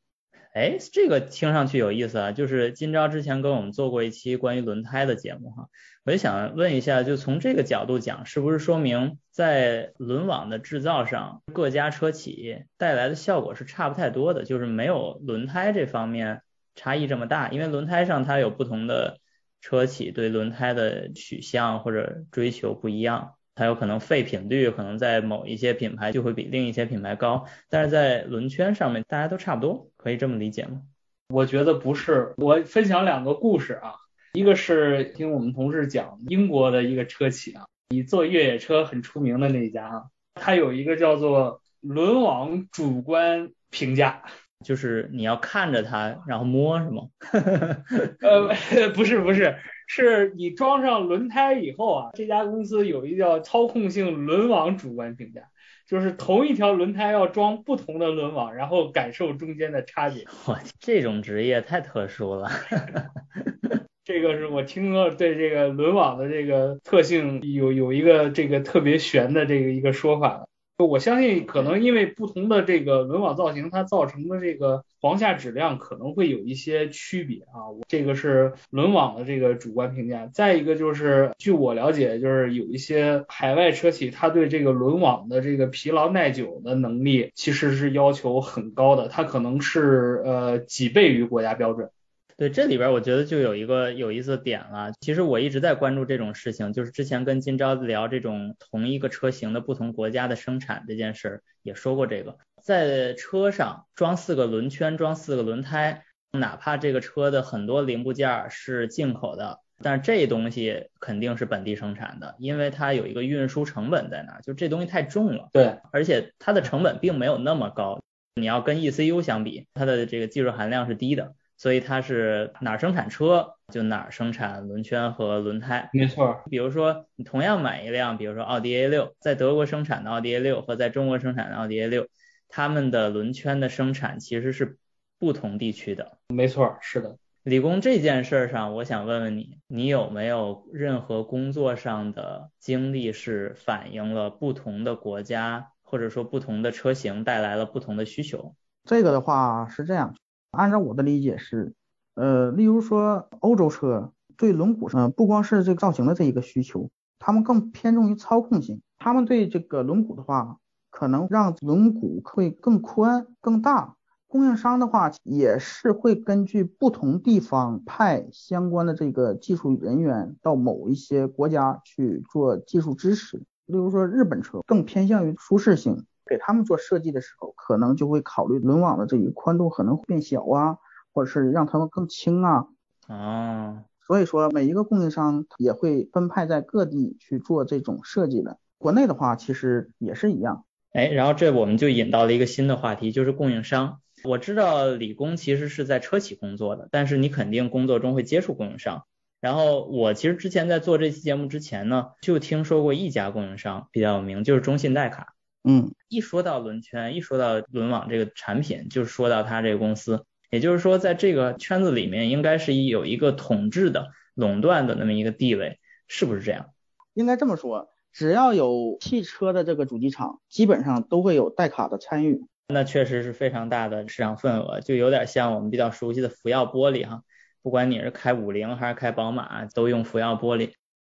[0.54, 2.32] 哎，这个听上去有意思啊！
[2.32, 5.68] 就是今朝之前跟我们做过一期关于轮胎的节目哈，
[6.06, 16.44] 我就想问一下，就从这个角度讲，是不是说明在轮网的制造上，各家车企带来的效果是差不太多的，就是没有轮胎这方面
[16.76, 17.50] 差异这么大？
[17.50, 19.18] 因为轮胎上它有不同的
[19.60, 23.34] 车企对轮胎的取向或者追求不一样。
[23.56, 30.82] 它有可能废品率可能在某一些品牌就会比另一些品牌高，但是在轮圈上面大家都差不多，可以这么理解吗？
[31.30, 33.94] 我觉得不是，我分享两个故事啊，
[34.34, 40.04] 一个是听我们同事讲，英国的一个车企啊，以做越野车很出名的那一家啊，
[40.36, 44.24] 它有一个叫做轮网主观评价。
[44.64, 47.02] 就是你要看着它，然后摸是吗？
[48.22, 49.54] 呃，不是不是，
[49.88, 55.42] 是你装上轮胎以后啊，这家公司有一个叫操控性轮网主观评价，
[55.88, 60.26] 就是同一条轮胎要装不同的轮网，然后感受中间的差别。
[60.48, 62.50] 哇，这种职业太特殊了。
[64.06, 70.46] 这个是我听说对这个轮网的这个特性有有一个这个特别玄的这个一个说法。
[70.78, 77.68] 我相信可能因为不同的这个轮网造型，它造成的这个簧下质量可能会有一些区别啊。
[77.70, 80.28] 我这个是轮网的这个主观评价。
[80.28, 91.90] 再一个就是，据我了解，就是有一些海外车企，它对这个轮网的这个疲劳耐久的能力其实是要求很高的，它可能是呃几倍于国家标准。
[92.38, 94.94] 对，这里边我觉得就有一个有意思的点了。
[95.02, 115.50] 其实我一直在关注这种事情，就是之前跟金钊聊这种同一个车型的不同国家的生产这件事儿，也说过这个，在车上装四个轮圈，装四个轮胎，哪怕这个车的很多零部件是进口的，但是这东西肯定是本地生产的，因为它有一个运输成本在那，就这东西太重了。
[115.52, 118.02] 对，而且它的成本并没有那么高，
[118.36, 121.36] 你要跟 ECU 相比，它的这个技术含量是低的。
[121.56, 126.42] 所以它是哪儿生产车就哪儿生产轮圈和轮胎，没错。
[126.50, 132.08] 比如说你同样买一辆，比如说奥迪 A 六，在德国生产的奥迪 A 六和在中国生产的奥迪 A 六，
[132.56, 134.78] 他们的轮圈的生产其实是
[135.18, 136.20] 不同地区的。
[136.28, 137.18] 没错，是的。
[137.42, 148.54] 理工这件事上，我想问问你，你有没有任何工作上的经历是反映了不同的国家或者说不同的车型带来了不同的需求？
[148.84, 150.16] 这个的话是这样。
[150.52, 151.74] 按照我的理解是，
[152.14, 158.84] 呃，例如说欧洲车对轮毂上不光是这个造型的这一个需求，他们更偏重于操控性。
[159.00, 160.60] 他们对这个轮毂的话，
[160.94, 163.96] 可能让轮毂会更宽更大。
[164.28, 173.38] 供应商的话也是会根据不同地方派相关的这个技术人员到某一些国家去做技术支持。
[173.66, 180.78] 例如说日本车更偏向于舒适性，给他们做设计的时候，可能就会考虑轮网的这个宽度可能会变小啊，
[181.12, 182.68] 或者是让他们更轻啊。
[183.08, 188.58] 哦，所以说每一个供应商也会分派在各地去做这种设计的。
[188.78, 190.66] 国内的话其实也是一样。
[190.94, 194.00] 哎，然后这我们就引到了一个新的话题，就是供应商。
[194.24, 199.04] 我知道理工其实是在车企工作的，但是你肯定工作中会接触供应商。
[199.42, 205.34] 然后我其实之前在做这期节目之前呢，就听说过一家供应商比较有名，就是中信代卡。
[205.64, 210.26] 嗯，一说到轮圈，一说到轮网这个产品，就说到他这个公司。
[210.50, 216.68] 也就是说，在这个圈子里面，应该是有一个统治的、垄断的那么一个地位，是不是这样？
[217.16, 217.93] 应该这么说。
[218.14, 222.46] 只要有汽车的这个主机厂，基本上都会有代卡的参与。
[222.68, 227.24] 那确实是非常大的市场份额，就有点像我们比较熟悉的福耀玻璃哈。
[227.64, 230.74] 不管你是开五菱还是开宝马，都用福耀玻璃。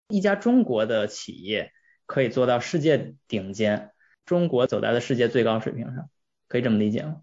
[0.09, 1.71] 一家中国的企业
[2.05, 3.91] 可以做到世界顶尖，
[4.25, 6.09] 中国走在了世界最高水平上，
[6.49, 7.21] 可以这么理解吗？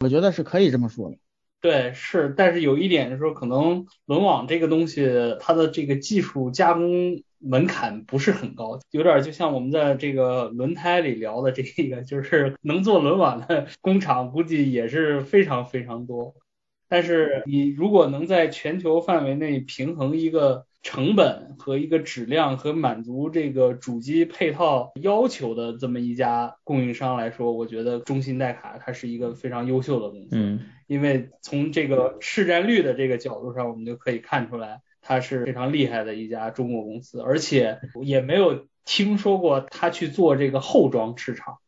[0.00, 1.16] 我觉得是可以这么说的。
[1.60, 7.22] 对，是，但是有一点就是说，可能轮网这个东西，它的这个技术加工。
[7.42, 16.34] 门槛不是很高，有点就像我们在这个轮胎里聊的这个，就是能做轮网的工厂估计也是非常非常多。
[16.88, 30.28] 但是你如果能在全球范围内平衡一个成本和一个质量和满足这个主机配套要求的这么一家供应商来说，我觉得中信代卡它是一个非常优秀的公司。
[30.32, 34.82] 嗯，因为从这个市占率的这个角度上，我们就可以看出来。
[35.02, 41.58] 它是非常厉害的一家中国公司，而且也没有听说过它去做这个后装市场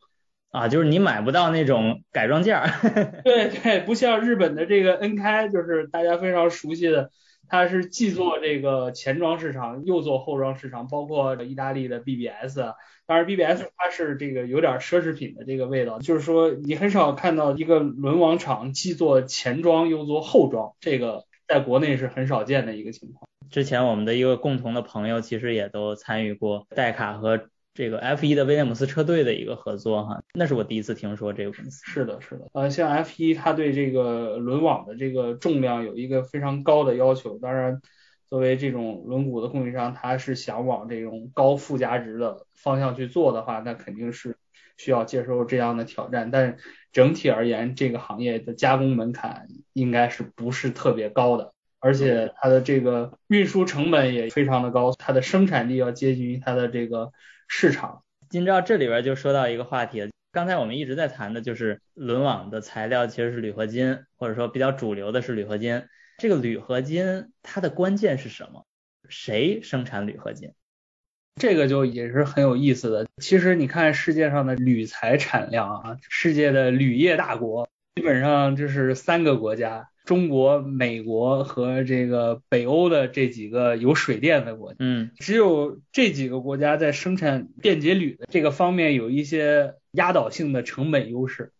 [0.52, 2.70] 啊，就是你买不到那种改装件儿。
[3.24, 7.10] 对对，不像日本的这个 N 开，就是大家非常熟悉的，
[7.48, 12.56] 它是既做这个前装市场，又做后装市场，包括意大利的 BBS，
[13.04, 21.24] 当然 BBS 它是这个有点奢侈品的这个味道，就是说你很少看到一个轮网厂既做前装又做后装，这个。
[21.46, 23.28] 在国内是很少见的一个情况。
[23.50, 31.82] 之前我们的一个共同的朋友，其实也都参与过戴卡和这个 F1 的威廉姆斯车队的一个合作哈，那是我第一次听说这个公司。
[31.84, 37.80] 是的，是的，呃，像 F1 它对这个轮网的这个重量有一个非常高的要求，当然
[38.28, 44.36] 作为这种轮毂的供应商，他是想往这种高附加值的方向去做的话，那肯定是
[44.76, 46.56] 需要接受这样的挑战，但。
[46.94, 57.10] 整体而言，这个行业的加工门槛应该是不是特别高的，而且它的这个运输成本也非常的高，它的生产力要接近于它的这个
[57.48, 58.04] 市场。
[58.30, 65.82] 今朝这里边就说到一个话题，刚才我们一直在谈的就是轮网的材料其实是铝合金，或者说比较主流的是铝合金。
[66.18, 68.64] 这个铝合金它的关键是什么？
[69.08, 70.52] 谁生产铝合金？
[71.40, 73.06] 这个就也是很有意思的。
[73.20, 84.76] 其实你看世界上的铝材产量啊，世界的铝业大国基本上就是三个国家：中国、美国和这个北欧的这几个有水电的国家。
[84.78, 91.52] 嗯，只有这几个国家在生产电解铝的这个方面有一些压倒性的成本优势。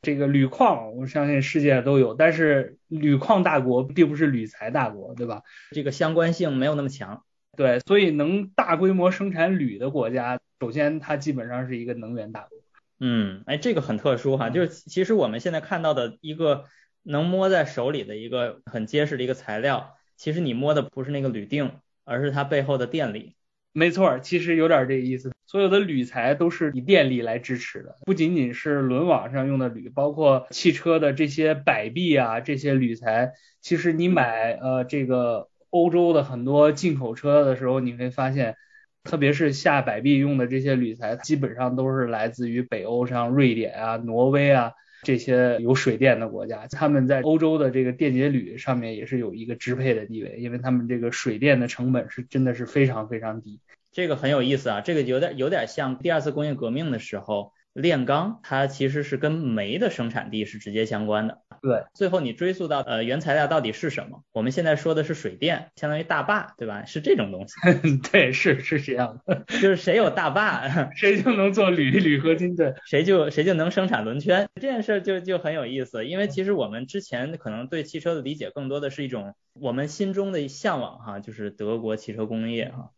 [0.00, 5.42] 这个铝矿，我相信世界都有，但是铝矿大国并不是铝材大国，对吧？
[5.72, 7.24] 这个相关性没有那么强。
[7.58, 12.56] 对，所以能大规模生产铝的国家，首先它基本上是一个能源大国。
[13.00, 16.66] 嗯，哎，这个很特殊哈，就是其实我们现在看到的一个
[17.02, 21.72] 能摸在手里的一个很结实的一个材料，其实你摸的不是那个铝锭，
[22.04, 23.34] 而是它背后的电力。
[23.72, 25.32] 没错，其实有点这个意思。
[25.44, 35.48] 所有的铝材都是以电力来支持的，不仅仅是轮网上用的铝，包括汽车的这些摆臂啊，这些铝材，其实你买呃这个。
[35.70, 38.56] 欧洲的很多进口车的时候，你会发现，
[39.04, 46.66] 特别是下摆臂用的这些铝材，基本上都是来自于北欧，像瑞典啊、挪威啊这些有水电的国家。
[46.70, 53.60] 他们在欧洲的这个电解铝上面也是有一个支配的地位，因为他们这个水电的成本是真的是非常非常低。
[53.90, 61.42] 这个很有意思啊，这个有点有点像第二次工业革命的时候，炼钢，它其实是跟煤的生产地是直接相关的。
[61.60, 64.22] 对，最后你追溯到呃原材料到底是什么？
[64.32, 66.84] 我们现在说的是水电，相当于大坝，对吧？
[66.84, 67.54] 是这种东西。
[68.10, 74.48] 对，是是这样的，就是谁有大坝， 谁就能做铝铝合金，对，谁就谁就能生产轮圈。
[74.54, 82.90] 这件事就就很有意思，因为其实我们之前可能对汽车的理解更多的是一种我们心中的向往哈，就是德国汽车工业哈，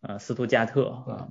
[0.00, 1.28] 呃，斯图加特啊，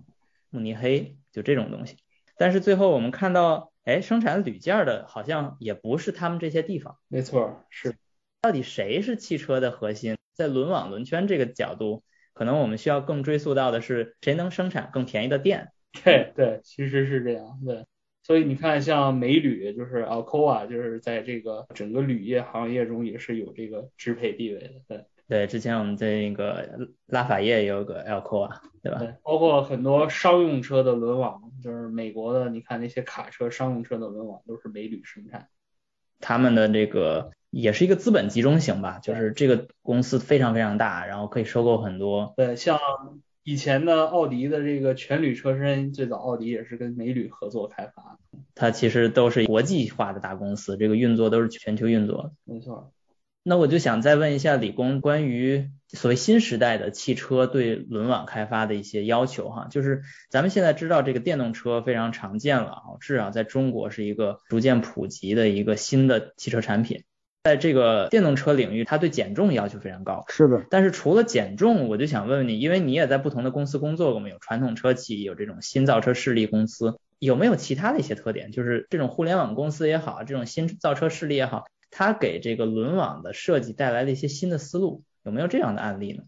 [0.49, 1.97] 慕尼黑就这种东西。
[2.37, 3.71] 但是最后我们看到。
[3.87, 6.97] 哎，生产铝件的好像也不是他们这些地方。
[7.07, 7.95] 没错，是。
[8.41, 10.17] 到底谁是汽车的核心？
[10.35, 15.71] 在轮网轮圈这个角度，可能我们需要更追溯到的是谁能生产更便宜的电。
[16.03, 17.61] 对对，其实是这样。
[17.65, 17.85] 对，
[18.23, 24.73] 所以你看，像美铝，就是 Alcoa，就是在这个整个铝业行业中也是有这个支配地位的。
[24.89, 25.05] 对。
[25.27, 28.49] 对，之前我们在那个拉法叶也有个 Alcoa，
[28.81, 28.99] 对吧？
[28.99, 35.49] 对，包括很多商用车的轮网，就是美国的，你看那些卡车、商用车的轮网都是美铝生产。
[36.21, 42.33] 他们的这个也是一个资本集中型吧，就是这个公司非常非常大，然后可以收购很多。
[42.37, 42.79] 对，像
[43.43, 48.17] 以前的奥迪的这个全铝车身，最早奥迪也是跟美铝合作开发。
[48.55, 52.31] 它其实都是国际化的大公司，这个运作都是全球运作。
[52.45, 52.93] 没错。
[53.49, 67.05] 那我就想再问一下李工，关于所谓新时代的汽车对轮网开发的一些要求哈，就是咱们现在知道这个电动车非常常见了啊，至少在中国是一个逐渐普及的一个新的汽车产品，
[67.45, 70.25] 在这个电动车领域，它对减重要求非常高。
[70.27, 70.65] 是的。
[70.69, 78.51] 但是除了减重，我就想问问你，因为你也在不同的公司工作过嘛，有传统车企，有这种新造车势力公司，有没有其他的一些特点？
[78.51, 81.63] 就是这种互联网公司也好，这种新造车势力也好。
[81.89, 86.23] 它给这个轮网的设计带来了一些新的思路，有没有这样的案例呢？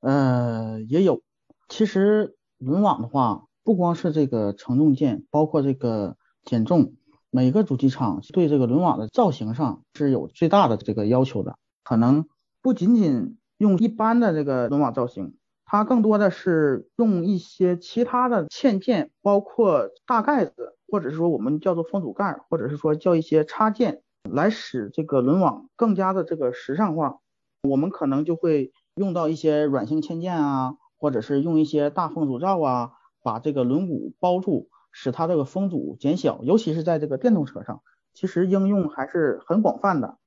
[0.00, 1.22] 呃，也有。
[1.68, 6.94] 其实轮网的话，不光是这个承重件，包括这个减重，
[7.30, 11.56] 每个主机厂对这个轮网的造型上是有最大的这个要求的。
[11.84, 12.26] 可能
[12.62, 24.02] 不仅仅用一般的这个轮网造型，它更多的是用一些其他的嵌件，包括大盖子，或者是说我们叫做风阻盖，或者是说叫一些插件。
[24.28, 27.18] 来使这个轮网更加的这个时尚化，
[27.62, 36.40] 我们可能就会用到一些软性嵌件啊，或者是用一些大风阻罩啊，把这个轮毂包住，使它这个风阻减小。
[36.42, 37.82] 尤其是在这个电动车上，
[38.14, 40.18] 其实应用还是很广泛的。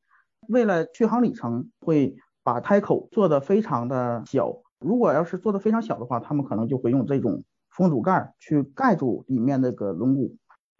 [0.50, 4.58] 为了续航里程，会把胎口做的非常的小。
[4.80, 10.36] 如果要是做的非常小的话，他们可能就会用这种风阻盖去盖住里面那个轮毂，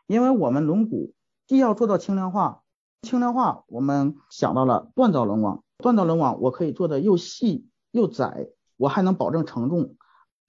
[0.08, 1.14] 因为我们轮毂
[1.48, 2.63] 既要做到轻量化。
[3.04, 5.62] 轻量化，我们想到了锻造轮网。
[5.78, 9.98] 锻造轮网，我可以做的又细又窄，我还能保证承重。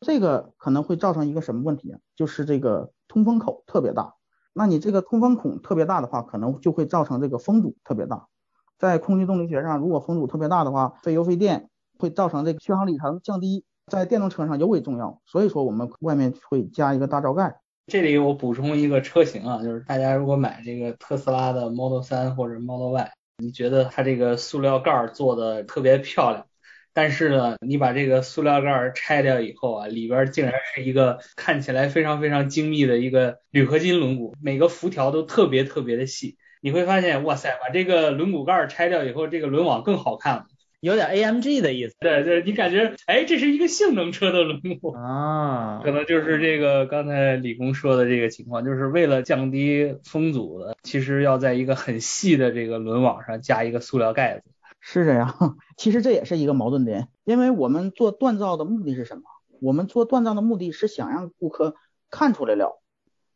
[0.00, 1.98] 这个可能会造成一个什么问题啊？
[2.14, 4.14] 就是这个通风口特别大。
[4.52, 8.28] 那你这个通风孔特别大的话，可能就会造成这个风阻特别大。
[8.78, 15.20] 在空气动力学上，如果风阻特别大的话，费油费电，会造成这个续航里程降低，在电动车上尤为重要。
[15.26, 17.60] 所以说，我们外面会加一个大罩盖。
[17.86, 26.46] 这里我补充一个车型啊，就是大家如果买这个特斯拉的 Model 3或者 Model Y，你觉得它这个塑料盖做的特别漂亮，
[26.94, 40.46] 但是呢，你把这个塑料盖拆掉以后啊，里边竟然是一个看起来非常非常精密的一个铝合金轮毂，每个辐条都特别特别的细，你会发现，哇塞，把这个轮毂盖拆掉以后，这个轮网更好看了。
[40.84, 54.44] 有点 AMG 的意思，对对，你感觉哎，这是一个性能车的轮毂啊，可能就是这个刚才李工说的这个情况，就是为了降低风阻的，其实要在一个很细的这个轮网上加一个塑料盖子，
[54.78, 55.56] 是这样。
[55.78, 59.22] 其实这也是一个矛盾点，因为我们做锻造的目的是什么？
[59.62, 61.76] 我们做锻造的目的是想让顾客
[62.10, 62.82] 看出来了，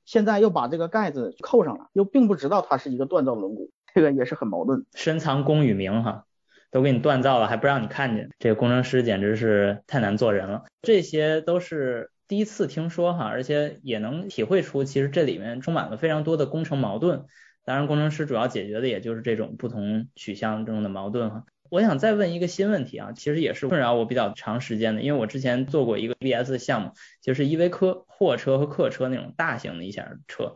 [0.04, 6.26] 现在又把这个盖子扣上了，又并不知道它是一个锻造轮毂，这个也是很矛盾，深藏功与名哈。
[6.70, 10.64] 都给你锻造了，还不让你看见，这个工程师简直是太难做人了。
[10.82, 17.24] 这些都是第一次听说哈，而且也能体会出，其实这里面充满了非常多的工程矛盾。
[17.64, 21.44] 当然，工程师主要解决的也就是这种不同取向中的矛盾哈。
[21.70, 30.54] 我想再问一个新问题啊，其实也是困扰我比较长时间的，因为我之前做过一个 BS 项目，就是依维柯货车和客车那种大型的一下车，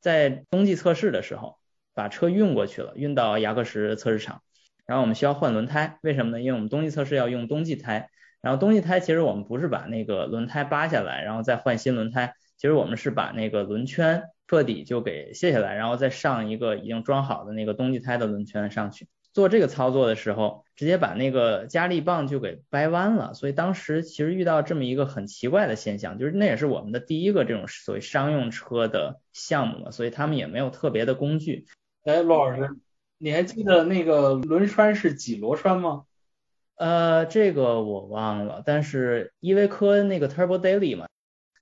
[0.00, 1.58] 在冬季测试的时候，
[1.94, 4.42] 把车运过去了，运到牙克石测试场。
[4.90, 6.40] 然后我们需要换轮胎，为什么呢？
[6.40, 8.10] 因为我们冬季测试要用冬季胎。
[8.40, 19.06] 然后冬季胎其实我们不是把那个轮胎扒下来，然后再换新轮胎，其实我们是把那个轮圈彻底就给卸下来，然后再上一个已经装好的那个冬季胎的轮圈上去。
[19.32, 31.66] 做这个操作的时候，直接把那个加力棒就给掰弯了，所以当时其实遇到这么一个很奇怪的现象，就是那也是我们的第一个这种所谓商用车的项目嘛，所以他们也没有特别的工具。
[32.02, 32.76] 哎，陆老师，
[33.22, 36.04] 你还记得那个轮栓是几螺栓吗？
[36.76, 41.06] 呃，这个我忘了，但是依维柯那个 Turbo Daily 嘛，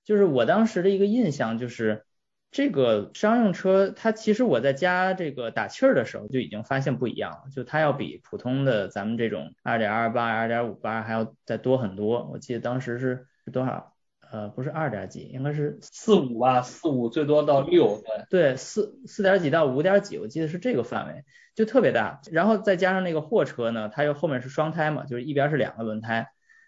[0.05, 2.05] 就是我当时的一个印象就是。
[2.51, 12.27] 这个商用车，它其实我在加这个打气儿的时候就已经发现不一样了，就它要比普通的咱们这种二点二八、二点五八还要再多很多。
[12.33, 13.88] 我记得当时是多少？
[14.31, 18.01] 呃，不是二点几，应该是四五吧，四五最多到六。
[18.29, 21.23] 对对，四四点几到五点几，我记得是这个范围，
[21.55, 22.21] 就特别大。
[22.31, 26.27] 然后再加上那个货车呢，它又后面是双胎嘛，就是一边是两个轮胎，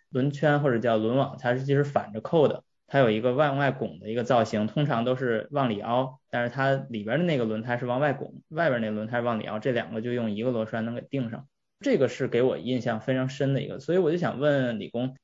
[0.09, 2.63] 轮圈或者叫轮网，它是其实反着扣的。
[2.87, 11.47] 它有一个往外拱的一个造型，通常都是往里凹，但是它里边的那个轮胎是往外拱，外边那轮胎往里凹，这两个就用一个螺栓能给定上。
[11.79, 15.15] 这个是给我印象非常深的一个，所以我就想问李工，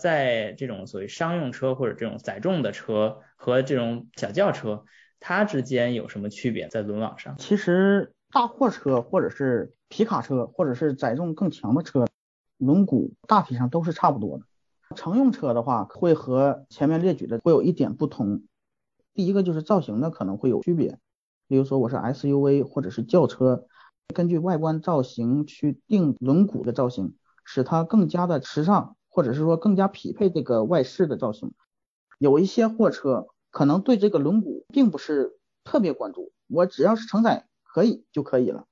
[0.00, 4.84] 在这种所谓商用车或者这种载重的车和这种小轿车，
[5.20, 7.36] 它之间有什么区别在轮网上？
[7.38, 12.06] 其实大货车或者是皮卡车或者是载重更强的车，
[12.58, 14.44] 轮毂大体上都是差不多的。
[14.94, 18.42] 乘用车的话，会和前面列举的会有一点不同。
[19.14, 20.98] 第一个就是造型呢可能会有区别，
[21.48, 23.64] 比如说我是 SUV 或者是轿车，
[24.14, 31.54] 根据外观造型去定轮毂的造型，使它更加的时尚，或者是说更加匹配这个外饰的造型。
[32.18, 38.66] 有一些货车可能对这个轮毂并不是特别关注，我只要是承载可以就可以了。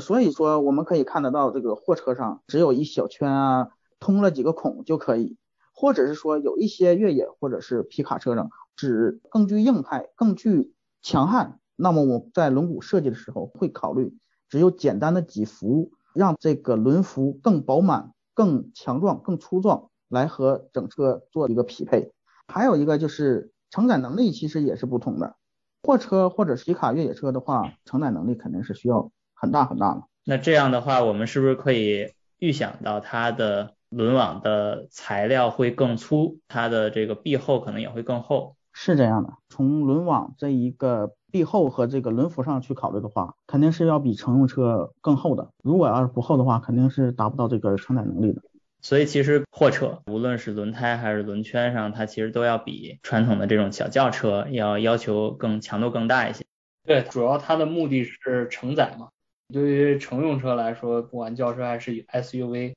[0.00, 3.68] 所以说我们可以看得到这个货车上只有一小圈啊，
[3.98, 5.36] 通了几个孔就可以。
[5.74, 14.16] 或者是说有一些越野或者是皮卡车上只更具硬派、更具强悍，那么我在轮毂设计的时候会考虑
[14.48, 22.12] 只有简单的几伏，让这个轮辐更饱满、更强壮、更粗壮，来和整车做一个匹配。
[22.46, 25.36] 还有一个就是承载能力其实也是不同的，
[25.82, 30.02] 货车或者皮卡越野车的话，承载能力肯定是需要很大很大的。
[30.24, 33.74] 那这样的话，我们是不是可以预想到它的？
[33.92, 39.34] 轮网的材料会更粗，它的这个壁厚可能也会更厚，是这样的。
[39.50, 45.48] 从轮网这一个壁厚和这个轮辐上去考虑的话，肯定是要比乘用车更厚的。
[45.64, 48.42] 如果要是不厚的话，肯定是达不到这个承载能力的。
[48.82, 56.44] 所以其实货车无论是轮胎还是轮圈上，它其实都要比传统的这种小轿车要要求更强度更大一些。
[56.84, 59.08] 对，主要它的目的是承载嘛。
[59.52, 62.74] 对于乘用车来说，不管轿车还是 SUV。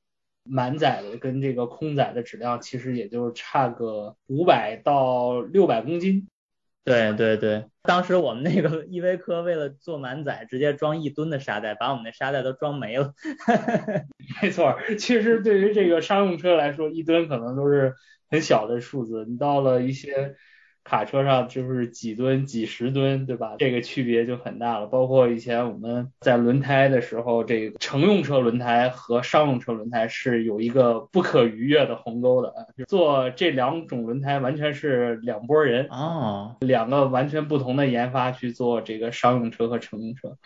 [0.47, 6.27] 满载的跟这个空载的质量其实也就差个五百到六百公斤。
[6.85, 13.13] 对对对，当时我们那个依维柯为了做满载，直接装一吨的沙袋，把我们那沙袋都装没了。
[14.41, 17.95] 没错，其实对于这个商用车来说，一吨可能都是
[18.29, 19.25] 很小的数字。
[19.27, 20.35] 你到了一些。
[20.85, 23.55] 卡车上就是几吨、几十吨，对吧？
[23.57, 24.85] 这个区别就很大了。
[24.85, 32.53] 包括以前我们在轮胎的时候，这个乘用车轮胎和商用车轮胎是有一个不可逾越的鸿沟的。
[32.87, 40.37] 做这两种轮胎完全是两拨人啊，两个完全不同的研发去做这个商用车和乘用车。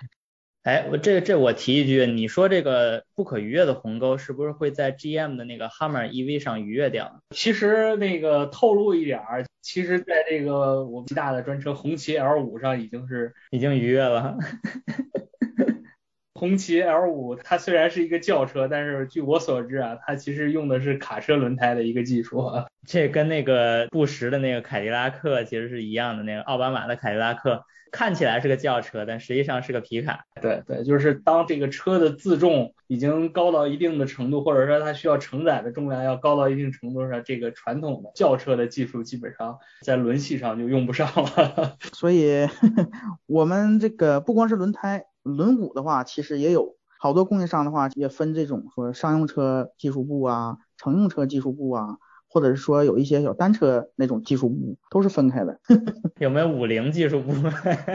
[0.63, 7.21] 哎，我这这我提一句，你说这个不可逾越的鸿沟是不是会在 GM 的那个 Hummer EV 上逾越掉？
[7.33, 14.37] 其实那个透露一点儿，其实在这个我们极大的专车红旗 L5 上已经是已经逾越了。
[16.35, 22.51] 红旗 L5 它虽然是一个轿车，但是据我所知啊，它其实用的是卡车轮胎的一个技术。
[22.85, 27.63] 这跟那个布什的那个凯迪拉克其实是一样的，那个奥巴马的凯迪拉克。
[27.91, 30.25] 看起来是个轿车，但实际上是个皮卡。
[30.41, 41.77] 对对，就是当这个车的自重已经高到一定的程度，或者说它需要承载的重量要高到一定程度上，这个传统的轿车的技术基本上在轮系上就用不上了。
[41.93, 42.47] 所以，
[43.27, 51.97] 我们这个不光是轮胎、轮毂的话，其实也有好多供应商的话也分这种说商用车技术部啊、乘用车技术部啊。
[52.29, 55.59] 或者是说有一些小单车那种技术部都是分开的，
[56.19, 57.33] 有没有五菱技术部？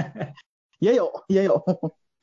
[0.80, 1.56] 也有也有，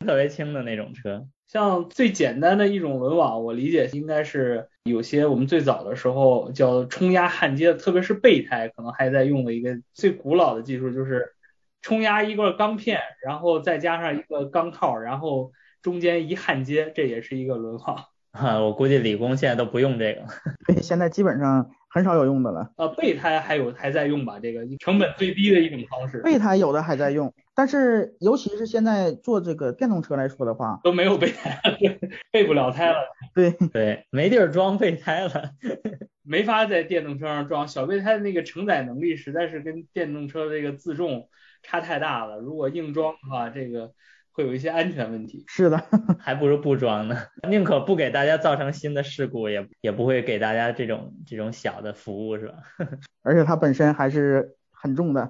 [0.05, 1.25] 特别轻的那种车。
[1.47, 11.33] 像最简单的一种轮网，我理解应该是有些我们最早的时候叫冲压焊接，特别是备胎可能还在用的一个最古老的技术，就是
[11.81, 15.51] 冲压一个钢片，然后再加上一个钢套，然后
[15.81, 18.05] 中间一焊接，这也是一个轮网。
[18.31, 20.21] 啊，我估计理工现在都不用这个。
[20.67, 22.71] 对，现在基本上很少有用的了。
[22.77, 24.39] 呃，备胎还有还在用吧？
[24.41, 26.19] 这个成本最低的一种方式。
[26.21, 31.61] 备胎有的还在用，但是尤其是现在做这个电动车来说的话，都没有备胎，
[32.31, 32.97] 备不了胎了。
[33.35, 35.51] 对 对，没地儿装备胎了，
[36.23, 37.67] 没法在电动车上装。
[37.67, 41.27] 小备胎的那个承载能力实在是跟电动车这个自重
[41.61, 42.37] 差太大了。
[42.39, 43.91] 如果硬装的话，这个。
[44.33, 45.77] 会有一些安全问题，是的，
[46.19, 47.17] 还不如不装呢，
[47.49, 52.55] 宁可不给大家造成新的事故，也也不会给大家这种这种小的服务，是吧？
[53.23, 55.29] 而且它本身还是很重的，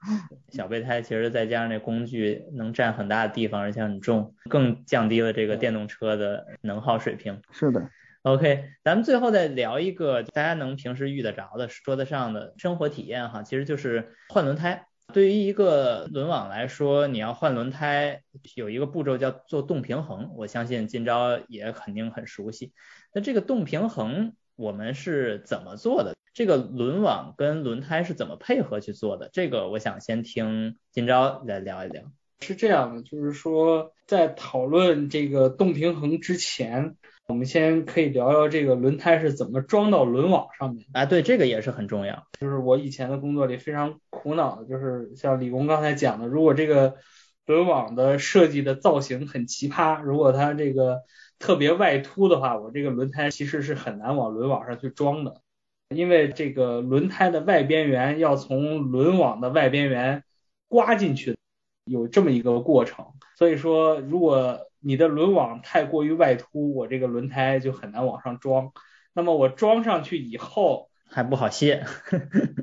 [0.50, 7.40] 小备胎其实再加上那工具能占很大的地方，而且很重，更降低了这个电动车的能耗水平。
[7.50, 7.88] 是的
[8.22, 14.86] ，OK，咱们最后再聊一个大家能平时遇得着的、说得上的生活体验哈，其实就是换轮胎。
[15.12, 18.22] 对于一个轮网来说，你要换轮胎，
[18.54, 22.72] 有一个步骤叫做动平衡，我相信今朝也肯定很熟悉。
[23.12, 26.14] 那这个动平衡我们是怎么做的？
[26.32, 29.28] 这个轮网跟轮胎是怎么配合去做的？
[29.32, 32.04] 这个我想先听今朝来聊一聊。
[32.40, 36.96] 是这样的，就是说在讨论这个动平衡之前。
[37.28, 41.06] 我们先可以聊聊这个轮胎是怎么装到轮网上面啊？
[41.06, 42.26] 对，这个也是很重要。
[42.38, 46.96] 就是我以前的工作里非常苦恼的，就是像李工刚才讲的，如果这个
[47.46, 51.02] 轮网的设计的造型很奇葩，如果它这个
[51.38, 55.40] 特别外凸的话，我这个轮胎其实是很难往轮网上去装的，
[55.88, 60.22] 因为这个轮胎的外边缘要从轮网的外边缘
[60.68, 61.36] 刮进去，
[61.84, 63.06] 有这么一个过程。
[63.38, 68.72] 所以说，如果你的轮网太过于外凸，我这个轮胎就很难往上装。
[69.14, 71.84] 那么我装上去以后还不好卸，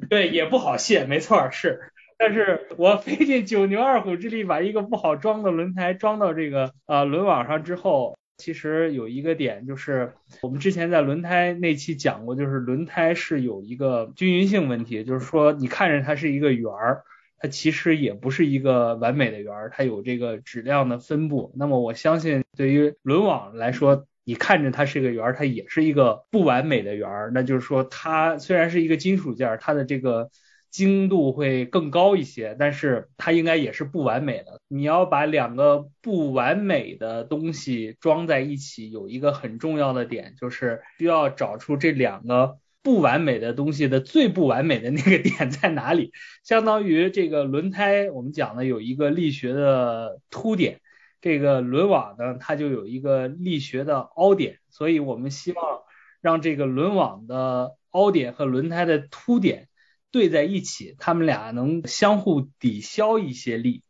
[0.10, 1.80] 对，也不好卸，没错是。
[2.18, 17.04] 但是我 费尽九牛二虎之力把一个不好装的轮胎装到这个呃轮网上之后，其实有一个点就是我们之前在轮胎那期讲过，就是轮胎是有一个均匀性问题，就是说你看着它是一个圆儿。
[17.40, 21.54] 它其实也不是一个完美的圆儿，它有这个质量的分布。
[21.56, 27.32] 那么我相信，对于轮网来说，你看着它是个圆儿，它也是一个不完美的圆儿。
[27.34, 30.30] 那就是说，它虽然是一个金属件，它的这个
[30.70, 34.60] 精度会更高一些，但是它应该也是不完美的。
[34.68, 42.58] 你要把两个不完美的东西装在一起，有一个很重要的点，就是需要找出这两个。
[42.82, 46.14] 不完美的东西的最不完美的那个点在哪里？
[46.44, 50.80] 相当于这个轮胎，我们讲的有一个力学的凸点，
[51.22, 55.82] 这个轮网呢，它就有一个力学的凹点，所以我们希望
[56.22, 59.68] 让这个轮网的凹点和轮胎的凸点
[60.12, 63.84] 对在一起，它们俩能相互抵消一些力，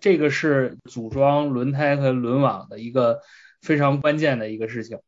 [0.00, 3.20] 这个是组装轮胎和轮网的一个
[3.62, 4.98] 非常关键的一个事情。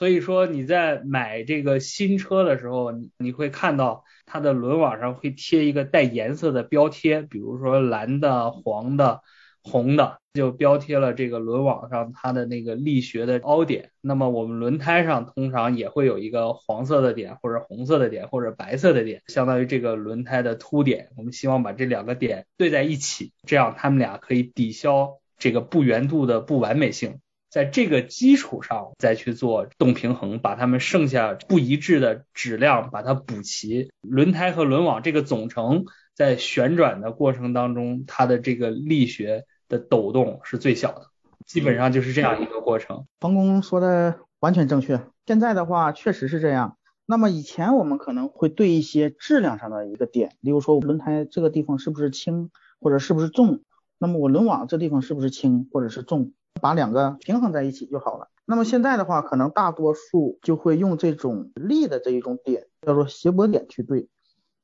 [0.00, 9.20] 所以说你在买这个新车的时候，你你会看到它的轮网上会贴一个带颜色的标贴，比如说蓝的、黄的、
[9.62, 13.90] 红的，就标贴了这个轮网上它的那个力学的凹点。
[14.00, 21.10] 那么我们轮胎上通常也会有一个黄色的点，或者红色的点，或者白色的点，相当于这个轮胎的凸点。
[21.18, 27.20] 我们希望把这两个点对在一起，这样它们俩可以抵消这个不圆度的不完美性。
[27.50, 33.90] 在这个基础上再去做动平衡，把它们剩下不一致的质量把它补齐。
[34.00, 35.84] 轮胎和轮网这个总成
[36.14, 41.08] 在旋转的过程当中，它的这个力学的抖动是最小的，
[41.44, 43.06] 基本上就是这样一个过程。
[43.18, 45.00] 冯工说的完全正确。
[45.26, 46.76] 现在的话确实是这样。
[47.04, 53.64] 那么以前我们可能会对一些质量上的一个点，例如说轮胎这个地方是不是轻或者是不是重，
[53.98, 56.32] 那么我轮网这地方是不是轻或者是重。
[56.60, 58.28] 把两个平衡在一起就好了。
[58.46, 64.08] 那么现在的话，可能大多数就会用这种力的这一种点，叫做谐波点去对。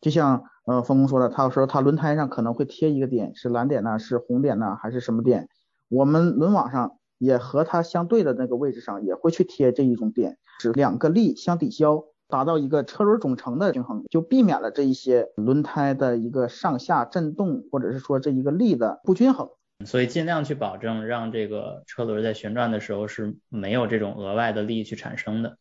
[0.01, 5.49] 就像呃冯工说的，他说他轮胎上可能会贴一个点，是蓝点呢，是红点呢，还是什么点？
[5.89, 19.49] 我们轮网上也和它相对的那个位置上也会去贴这一种点，使两个力相抵消，达到一个车轮总成的平衡，就避免了这一些轮胎的一个上下震动，或者是说这一个力的不均衡。
[19.85, 25.59] 所以尽量去保证让这个车轮在旋转的时候是没有这种额外的力去产生的，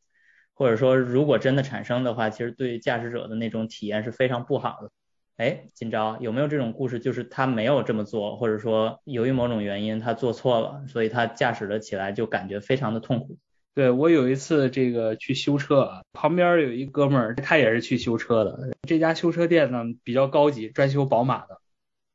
[0.53, 4.89] 或者说如果真的产生的话，其实对驾驶者的那种体验是非常不好的。
[5.38, 13.38] 哎，今朝有没有这种故事，就是他没有这么做，或者说由于某种原因他做错了，所以他驾驶了起来就感觉非常的痛苦。
[13.74, 18.57] 对我有一次这个去修车啊，旁边有一哥们儿，他也是去修车的，
[18.88, 21.59] 这家修车店呢比较高级，专修宝马的。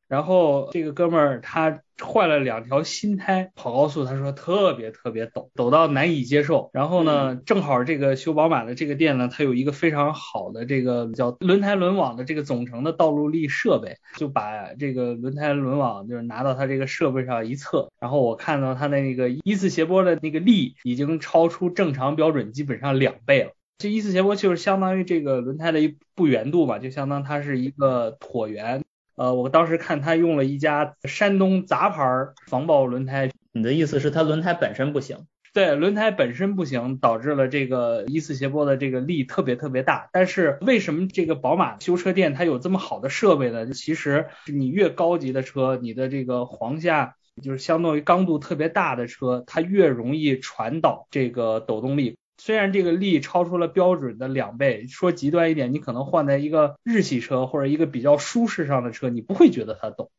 [0.09, 6.71] 然后这个哥们儿他换了两条新胎，跑高速他说特别特别陡，陡到难以接受。
[6.73, 23.53] 然后呢，正好这个修宝马的这个店呢，它有一个非常好的这个叫轮胎轮网的这个总成的道路力设备，就把这个轮胎轮网就是拿到它这个设备上一测，然后我看到它的那个一次斜坡的那个力已经超出正常标准基本上两倍了。
[23.79, 28.83] 这一次斜坡就是相当于这个轮胎的一不圆度吧，就相当它是一个椭圆。
[29.21, 35.27] 呃，我当时看他用了一家山东杂牌防爆轮胎，你的意思是它轮胎本身不行？
[35.53, 40.09] 对，轮胎本身不行，导致了这个一次斜坡的这个力特别特别大。
[40.11, 43.67] 但是为什么这个宝马修车店它有这么好的设备呢？
[43.75, 52.17] 其实你越高级的车，你的这个簧下就是相当于刚度特别大的车，它越容易传导这个抖动力。
[52.43, 60.11] 虽然这个力超出了标准的两倍，说极端一点，你可能换在一个日系车或者一个比较舒适上的车，你不会觉得它抖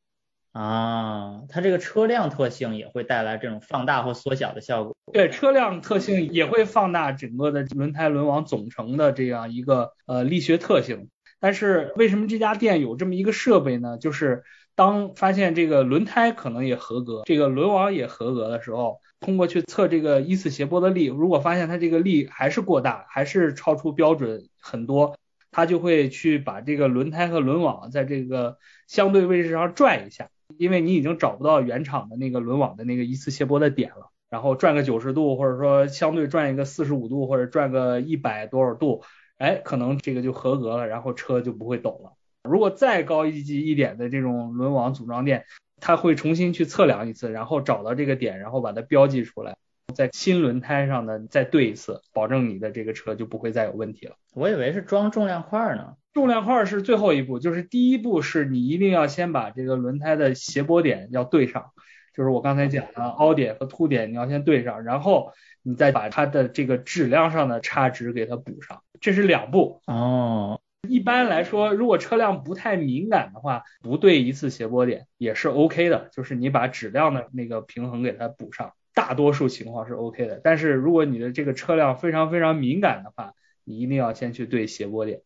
[0.51, 1.41] 啊。
[1.49, 4.95] 它这个车辆特性也会带来这种放大或缩小的效果。
[5.11, 11.09] 对，车辆特性也会放大整个的轮胎轮网总成的这样一个呃力学特性。
[11.39, 13.97] 但是为什么这家店有这么一个设备呢？
[13.97, 14.43] 就是
[14.75, 18.99] 当发现这个轮胎可能也合格，这个轮网也合格的时候。
[19.21, 25.15] 通过去测这个一次斜坡的力，如果发现它这个力还是过大，还是超出标准很多，
[25.51, 28.57] 它就会去把这个轮胎和轮网在这个
[28.87, 39.03] 相对位置上转一下，因为你已经找不到原厂的那个轮网的那个一次斜坡的点了，然后转个九十度，或者说相对转一个四十五度，或者转个一百多少度，
[39.37, 42.13] 哎，可能这个就合格了，然后车就不会抖了。
[42.43, 45.45] 如果再高一级一点的这种轮网组装店，
[45.81, 49.57] 他会重新去测量一次，然后找到这个点，然后把它标记出来，
[49.93, 54.15] 在新轮胎上呢再对一次，保证你的这个车就不会再有问题了。
[54.33, 61.71] 我以为是装重量块呢，重量块是最后一步，就是第一步是你一定要先把这个轮胎的斜坡点要对上，
[62.15, 70.60] 就是我刚才讲的凹点和凸点你要先对上，然后你再把它的这个质量上的差值给它补上，这是两步哦。
[70.87, 80.41] 一般来说，如果车辆不太敏感的话，不对一次斜坡点也是 OK 的，就是你把质量的那个平衡给它补上，大多数情况是 OK 的。
[80.43, 85.21] 但是如果你的这个车辆非常非常敏感的话，你一定要先去对斜坡点。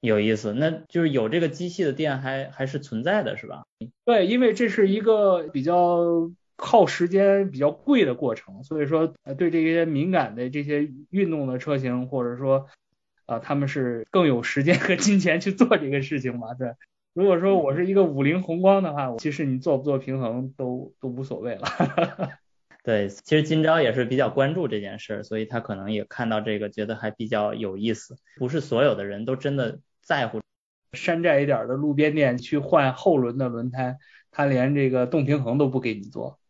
[0.00, 3.64] 有意思，那就是有这个机器的店还还是存在的是吧？
[4.04, 12.66] 对，因为这是一个比较耗时间、比较贵的过程，所以说对这些敏感的这些运动的车型，或者说。
[13.30, 16.52] 啊，他们是更有时间和金钱去做这个事情嘛？
[16.54, 16.74] 对，
[17.14, 21.62] 如果说我是一个五菱宏光的话，其实你做不做平衡都都无所谓了。
[22.82, 28.16] 对，其实今朝也是比较关注这件事，所以他可能也看到这个，觉得还比较有意思。
[28.36, 30.40] 不是所有的人都真的在乎。
[30.98, 33.98] 山寨一点的路边店去换后轮的轮胎，
[34.32, 36.40] 他连这个动平衡都不给你做。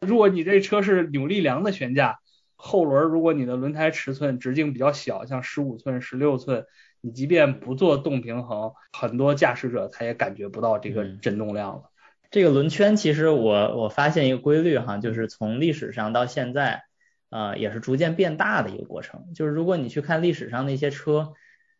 [0.00, 2.18] 如果你这车是扭力梁的悬架。
[2.66, 6.64] 后轮如果你的轮胎尺寸直径比较小，像十五寸、十六寸，
[7.02, 11.90] 你即便不做动平衡，很多驾驶者他也感觉不到这个震动量了。
[12.30, 16.84] 这个轮圈其实我我发现一个规律哈，就是从历史上到现在，
[17.28, 19.34] 呃，也是逐渐变大的一个过程。
[19.34, 21.34] 就是如果你去看历史上的一些车，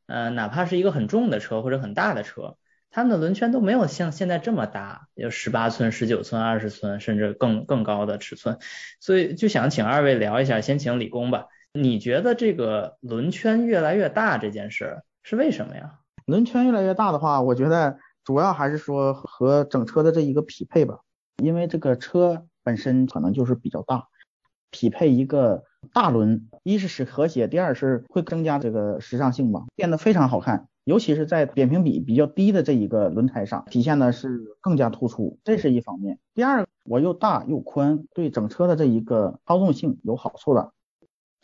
[0.07, 2.59] 呃，哪怕是一个很重的车或者很大的车。
[2.95, 8.57] 他们的轮圈都没有像现在这么大，有十八寸、十九寸、二十寸，甚至更更高的尺寸，
[9.01, 11.47] 所以就想请二位聊一下，先请李工吧。
[11.73, 15.99] 你觉得这个轮圈越来越大这件事是为什么呀？
[16.25, 21.01] 轮圈越来越大的话，我觉得主要还是说和整车的这一个匹配吧，
[21.43, 24.07] 因为这个车本身可能就是比较大，
[24.71, 30.69] 匹配一个大轮，一是使和谐，第二是会增加这个时尚性吧，变得非常好看。
[30.85, 36.19] 尤其是在扁平比比较低的这一个轮胎上，体现的是更加突出，这是一方面。
[36.35, 40.73] 第二，我又大又宽，对整车的这一个操纵性有好处的。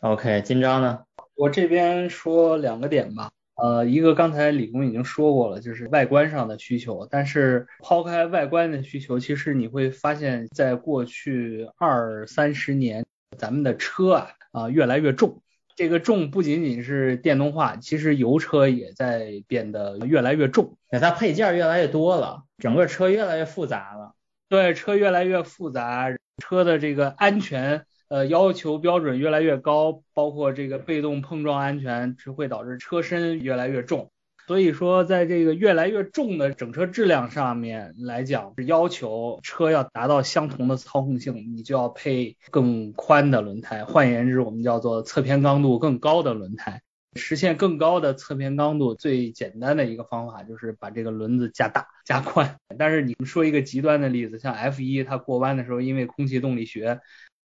[0.01, 0.99] OK，金章呢？
[1.35, 3.31] 我这边说两个点吧。
[3.55, 7.07] 呃，一个刚才李工已经说过了，就是外观上的需求。
[7.09, 13.05] 但是抛开外观的需求，其实你会发现在过去二三十年，
[13.37, 15.41] 咱们的车啊啊越来越重。
[15.75, 24.13] 这个重不仅仅是电动化，其实油车也在变得越来越重，它配件越来越多了，整个车越来越复杂了。
[24.49, 34.11] 对，车越来越复杂，车的这个安全呃要求标准越来越高，包括这个被动碰撞安全，只会导致车身越来越重。
[34.51, 43.85] 所以说，在这个越来越重的整车质量上面来讲，是要求车要达到相同的操控性，你就要配更宽的轮胎。
[43.85, 46.81] 换言之，我们叫做侧偏刚度更高的轮胎。
[47.15, 52.57] 实现更高的侧偏刚度，最简单的一个方法就是把这个轮子加大加宽。
[52.77, 56.99] 但是你们说一个极端的例子，像 F 一，它过弯的时候因为空气动力学，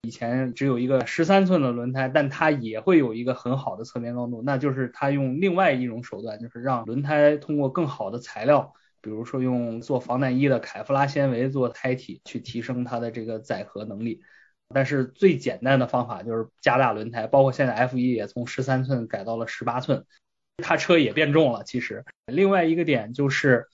[0.06, 14.22] 以前只有一个十三寸的轮胎，但它也会有一个很好的侧面高度，那就是它用另外一种手段，就是让轮胎通过更好的材料，比如说用做防弹衣的凯夫拉纤维做胎体，去提升它的这个载荷能力。
[14.74, 20.06] 但是最简单的方法就是加大轮胎，包括现在 F 一也从十三寸改到了十八寸，
[20.58, 21.64] 它车也变重了。
[21.64, 23.68] 其实另外一个点就是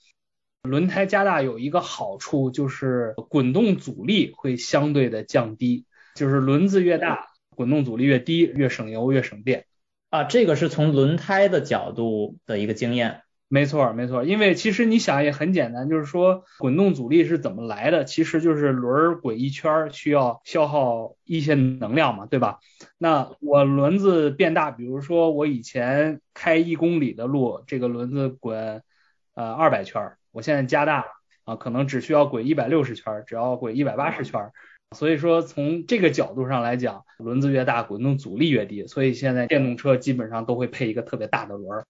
[0.62, 5.86] 轮胎加大有一个好处，就是滚动阻力会相对的降低，
[6.20, 9.64] 就是轮子越大，滚动阻力越低，越省油越省电。
[10.10, 13.22] 啊，这个是从轮胎的角度的一个经验。
[13.48, 18.04] 没错，没错，因为其实你想也很简单，就是说滚动阻力是怎么来的？
[18.04, 22.58] 其实就是轮儿滚一圈需要消耗一些能量嘛，对吧？
[22.98, 28.82] 那我轮子变大，比如说我以前开一公里的路，这个轮子滚
[29.32, 31.06] 呃二百圈，我现在加大
[31.44, 34.52] 啊，可能只需要滚一百六十圈，只要滚一百八十圈。
[34.96, 38.86] 所以说从这个角度上来讲，轮子越大，滚动阻力越低。
[38.86, 41.84] 所以现在电动车基本上都会配一个特别大的轮儿。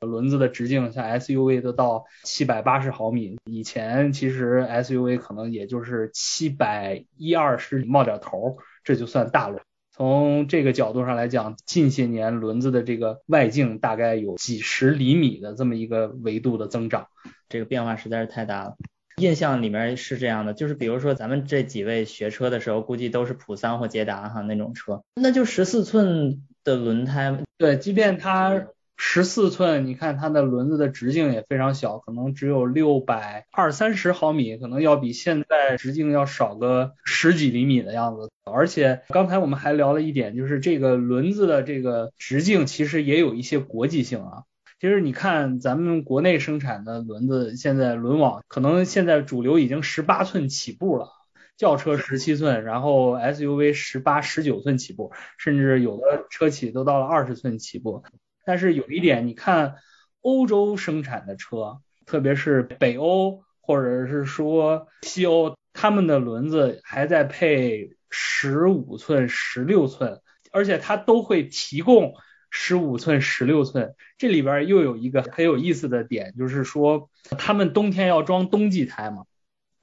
[0.00, 9.60] 轮子的直径像 SUV 都到七百八十毫米，以前其实 SUV 可能也就是七百一二十冒点头，这就算大轮。
[9.92, 17.06] 从这个角度上来讲，近些年轮子的这个外径大概有几十厘米的这么一个维度的增长，
[17.50, 18.76] 这个变化实在是太大了。
[19.20, 28.66] 印象里面是这样的，就是比如说咱们这几位学车的时候，估计都是普桑或捷达哈那种车，那就十四寸的轮胎，对，即便它。
[29.02, 38.28] 十四寸，你看它的轮子的直径也非常小，可能只有六百二三十毫米，可能要比现在直径要少个十几厘米的样子。
[38.44, 44.42] 而且刚才我们还聊了一点，就是这个轮子的这个直径其实也有一些国际性啊。
[44.80, 51.10] 其实你看咱们国内生产的轮子，现在轮网可能现在主流已经十八寸起步了，
[51.58, 58.04] 轿车十七寸，然后 SUV 十八、十九寸起步，甚至有的车企都到了二十寸起步。
[58.46, 59.74] 但是有一点，你看
[60.22, 72.14] 欧洲生产的车，特别是北欧或者是说西欧，他们的轮子还在配十五寸、十六寸，而且它都会提供
[72.50, 73.94] 十五寸、十六寸。
[74.18, 79.24] 这里边又有一个很有意思的点，就是说他们冬天要装冬季胎嘛，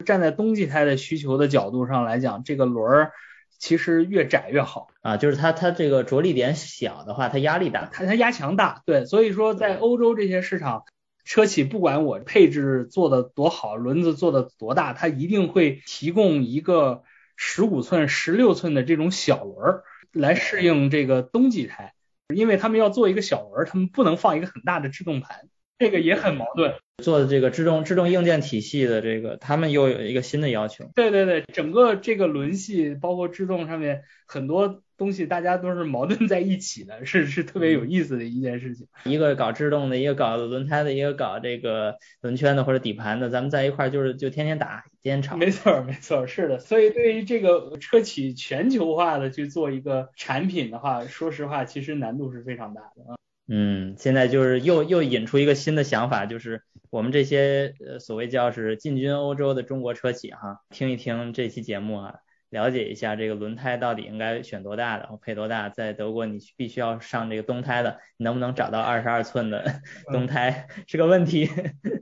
[0.05, 3.11] 站在冬季胎的需求的角度上来讲，这个轮儿。
[3.59, 10.83] 其实越窄越好啊，就是它它这个着力点小的话，它压力大，它它压强大，对，所以说在欧洲这些市场，
[11.25, 17.01] 车企不管我配置做的多好，轮子做的多大，它一定会提供一个
[17.35, 21.95] 十五寸、十六寸的这种小轮儿来适应这个冬季胎，
[22.35, 25.47] 因为他们要做一个小轮，他们不能放一个很大的制动盘。
[25.77, 26.73] 这个也很矛盾，
[27.03, 30.89] 做的这个制动制动硬件体系的这个，他们又有一个新的要求。
[30.95, 38.87] 对对对，整个这个轮系包括制动上面很多东西，大家都是矛盾在一起的，是是特别有意思的一件事情。
[39.03, 45.37] 一个搞制动的，一个搞轮胎的，一个搞这个轮圈的或者底盘的，咱们在一块就是就天天打，天天吵。
[45.37, 46.57] 没错没错，是的。
[46.57, 53.16] 所以对于这个车企全球化的去做一个产品的话，说实话，其实难度是非常大的啊。
[53.49, 62.15] 嗯，现在就是又又引出一个新的想法，就是我们这些呃所谓叫是进军欧洲的中国车企哈，听一听这期节目啊，
[62.49, 65.69] 了解一下这个轮胎到底应该选多大的，配多大。
[65.69, 69.81] 在德国你必须要上这个冬胎的，能不能找到二十二寸的
[70.11, 71.49] 冬胎是个问题。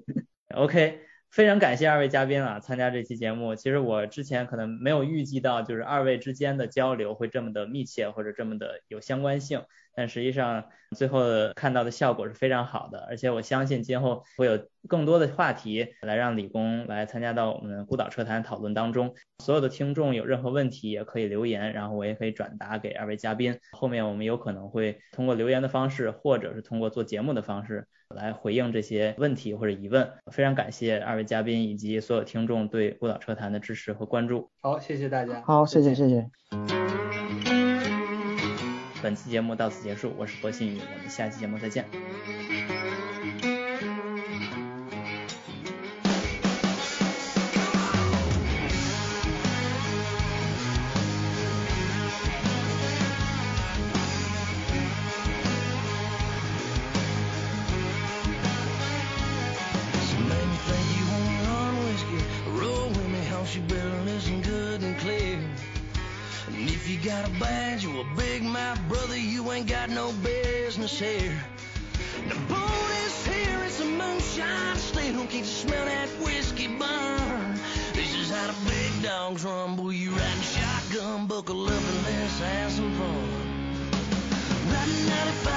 [0.55, 3.53] OK，非常感谢二位嘉宾啊，参加这期节目。
[3.55, 9.61] 其实我之前可能没有预计到，就是二位之间的交流会这么的密切，或者这么的有相关性。
[9.95, 10.65] 但实际上，
[10.95, 11.21] 最后
[11.55, 19.13] 看到的效果是非常好的，而且我相信今后会有更多的话题来让理工来参加到我们孤岛车谈讨论当中。
[19.43, 23.57] 所有的听众有任何问题也可以留言，然后我也可以转达给二位嘉宾。
[23.71, 30.09] 后面我们有可能会通过留言的方式，或者是通过做节目的方式来回应这些问题或者疑问。
[30.31, 34.49] 非常感谢二位嘉宾以及所有听众对孤岛车谈的支持和关注。
[34.61, 35.41] 好，谢谢大家。
[35.45, 36.84] 好，谢谢，谢谢。
[39.05, 41.85] 本期节目到此结束，我是薄新宇，我们下期节目再见。
[67.15, 71.37] got a badge, you a big mouth brother, you ain't got no business here.
[72.27, 77.55] The boat is here, it's a moonshine state, who can smell that whiskey burn?
[77.93, 82.71] This is how the big dogs rumble, you riding shotgun, buckle up and let's have
[82.71, 83.29] some fun.
[84.73, 85.54] Riding 95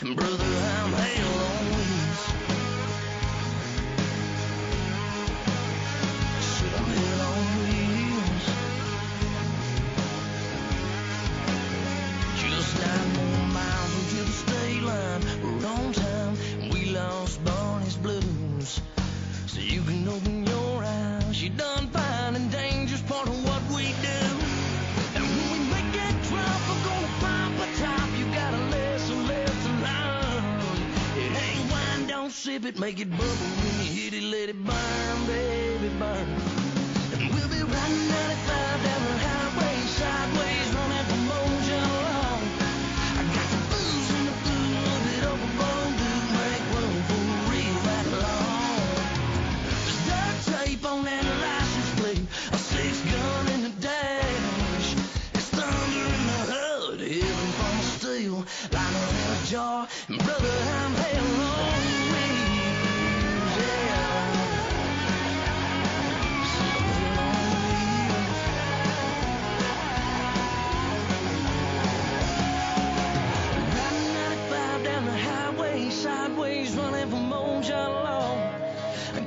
[0.00, 0.27] Bro.
[32.58, 33.24] whip it, make it bubble.
[33.24, 36.26] When you hit it, let it burn, baby, burn.
[37.12, 38.67] And we'll be riding 95.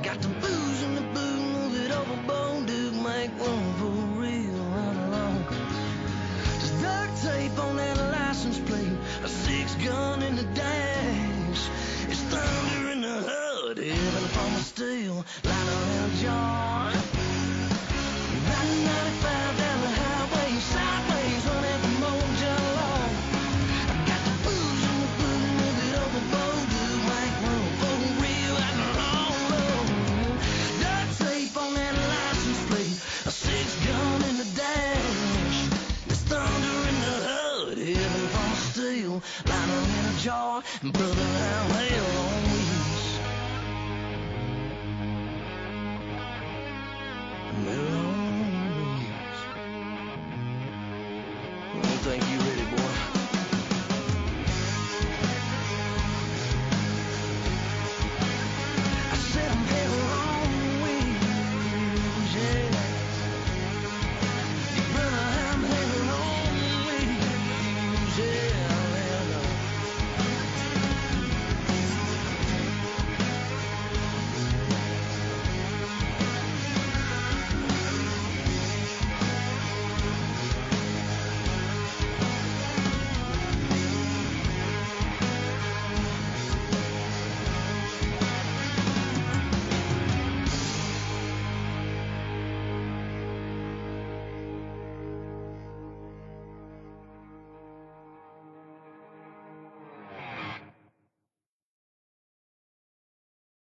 [0.02, 0.31] got to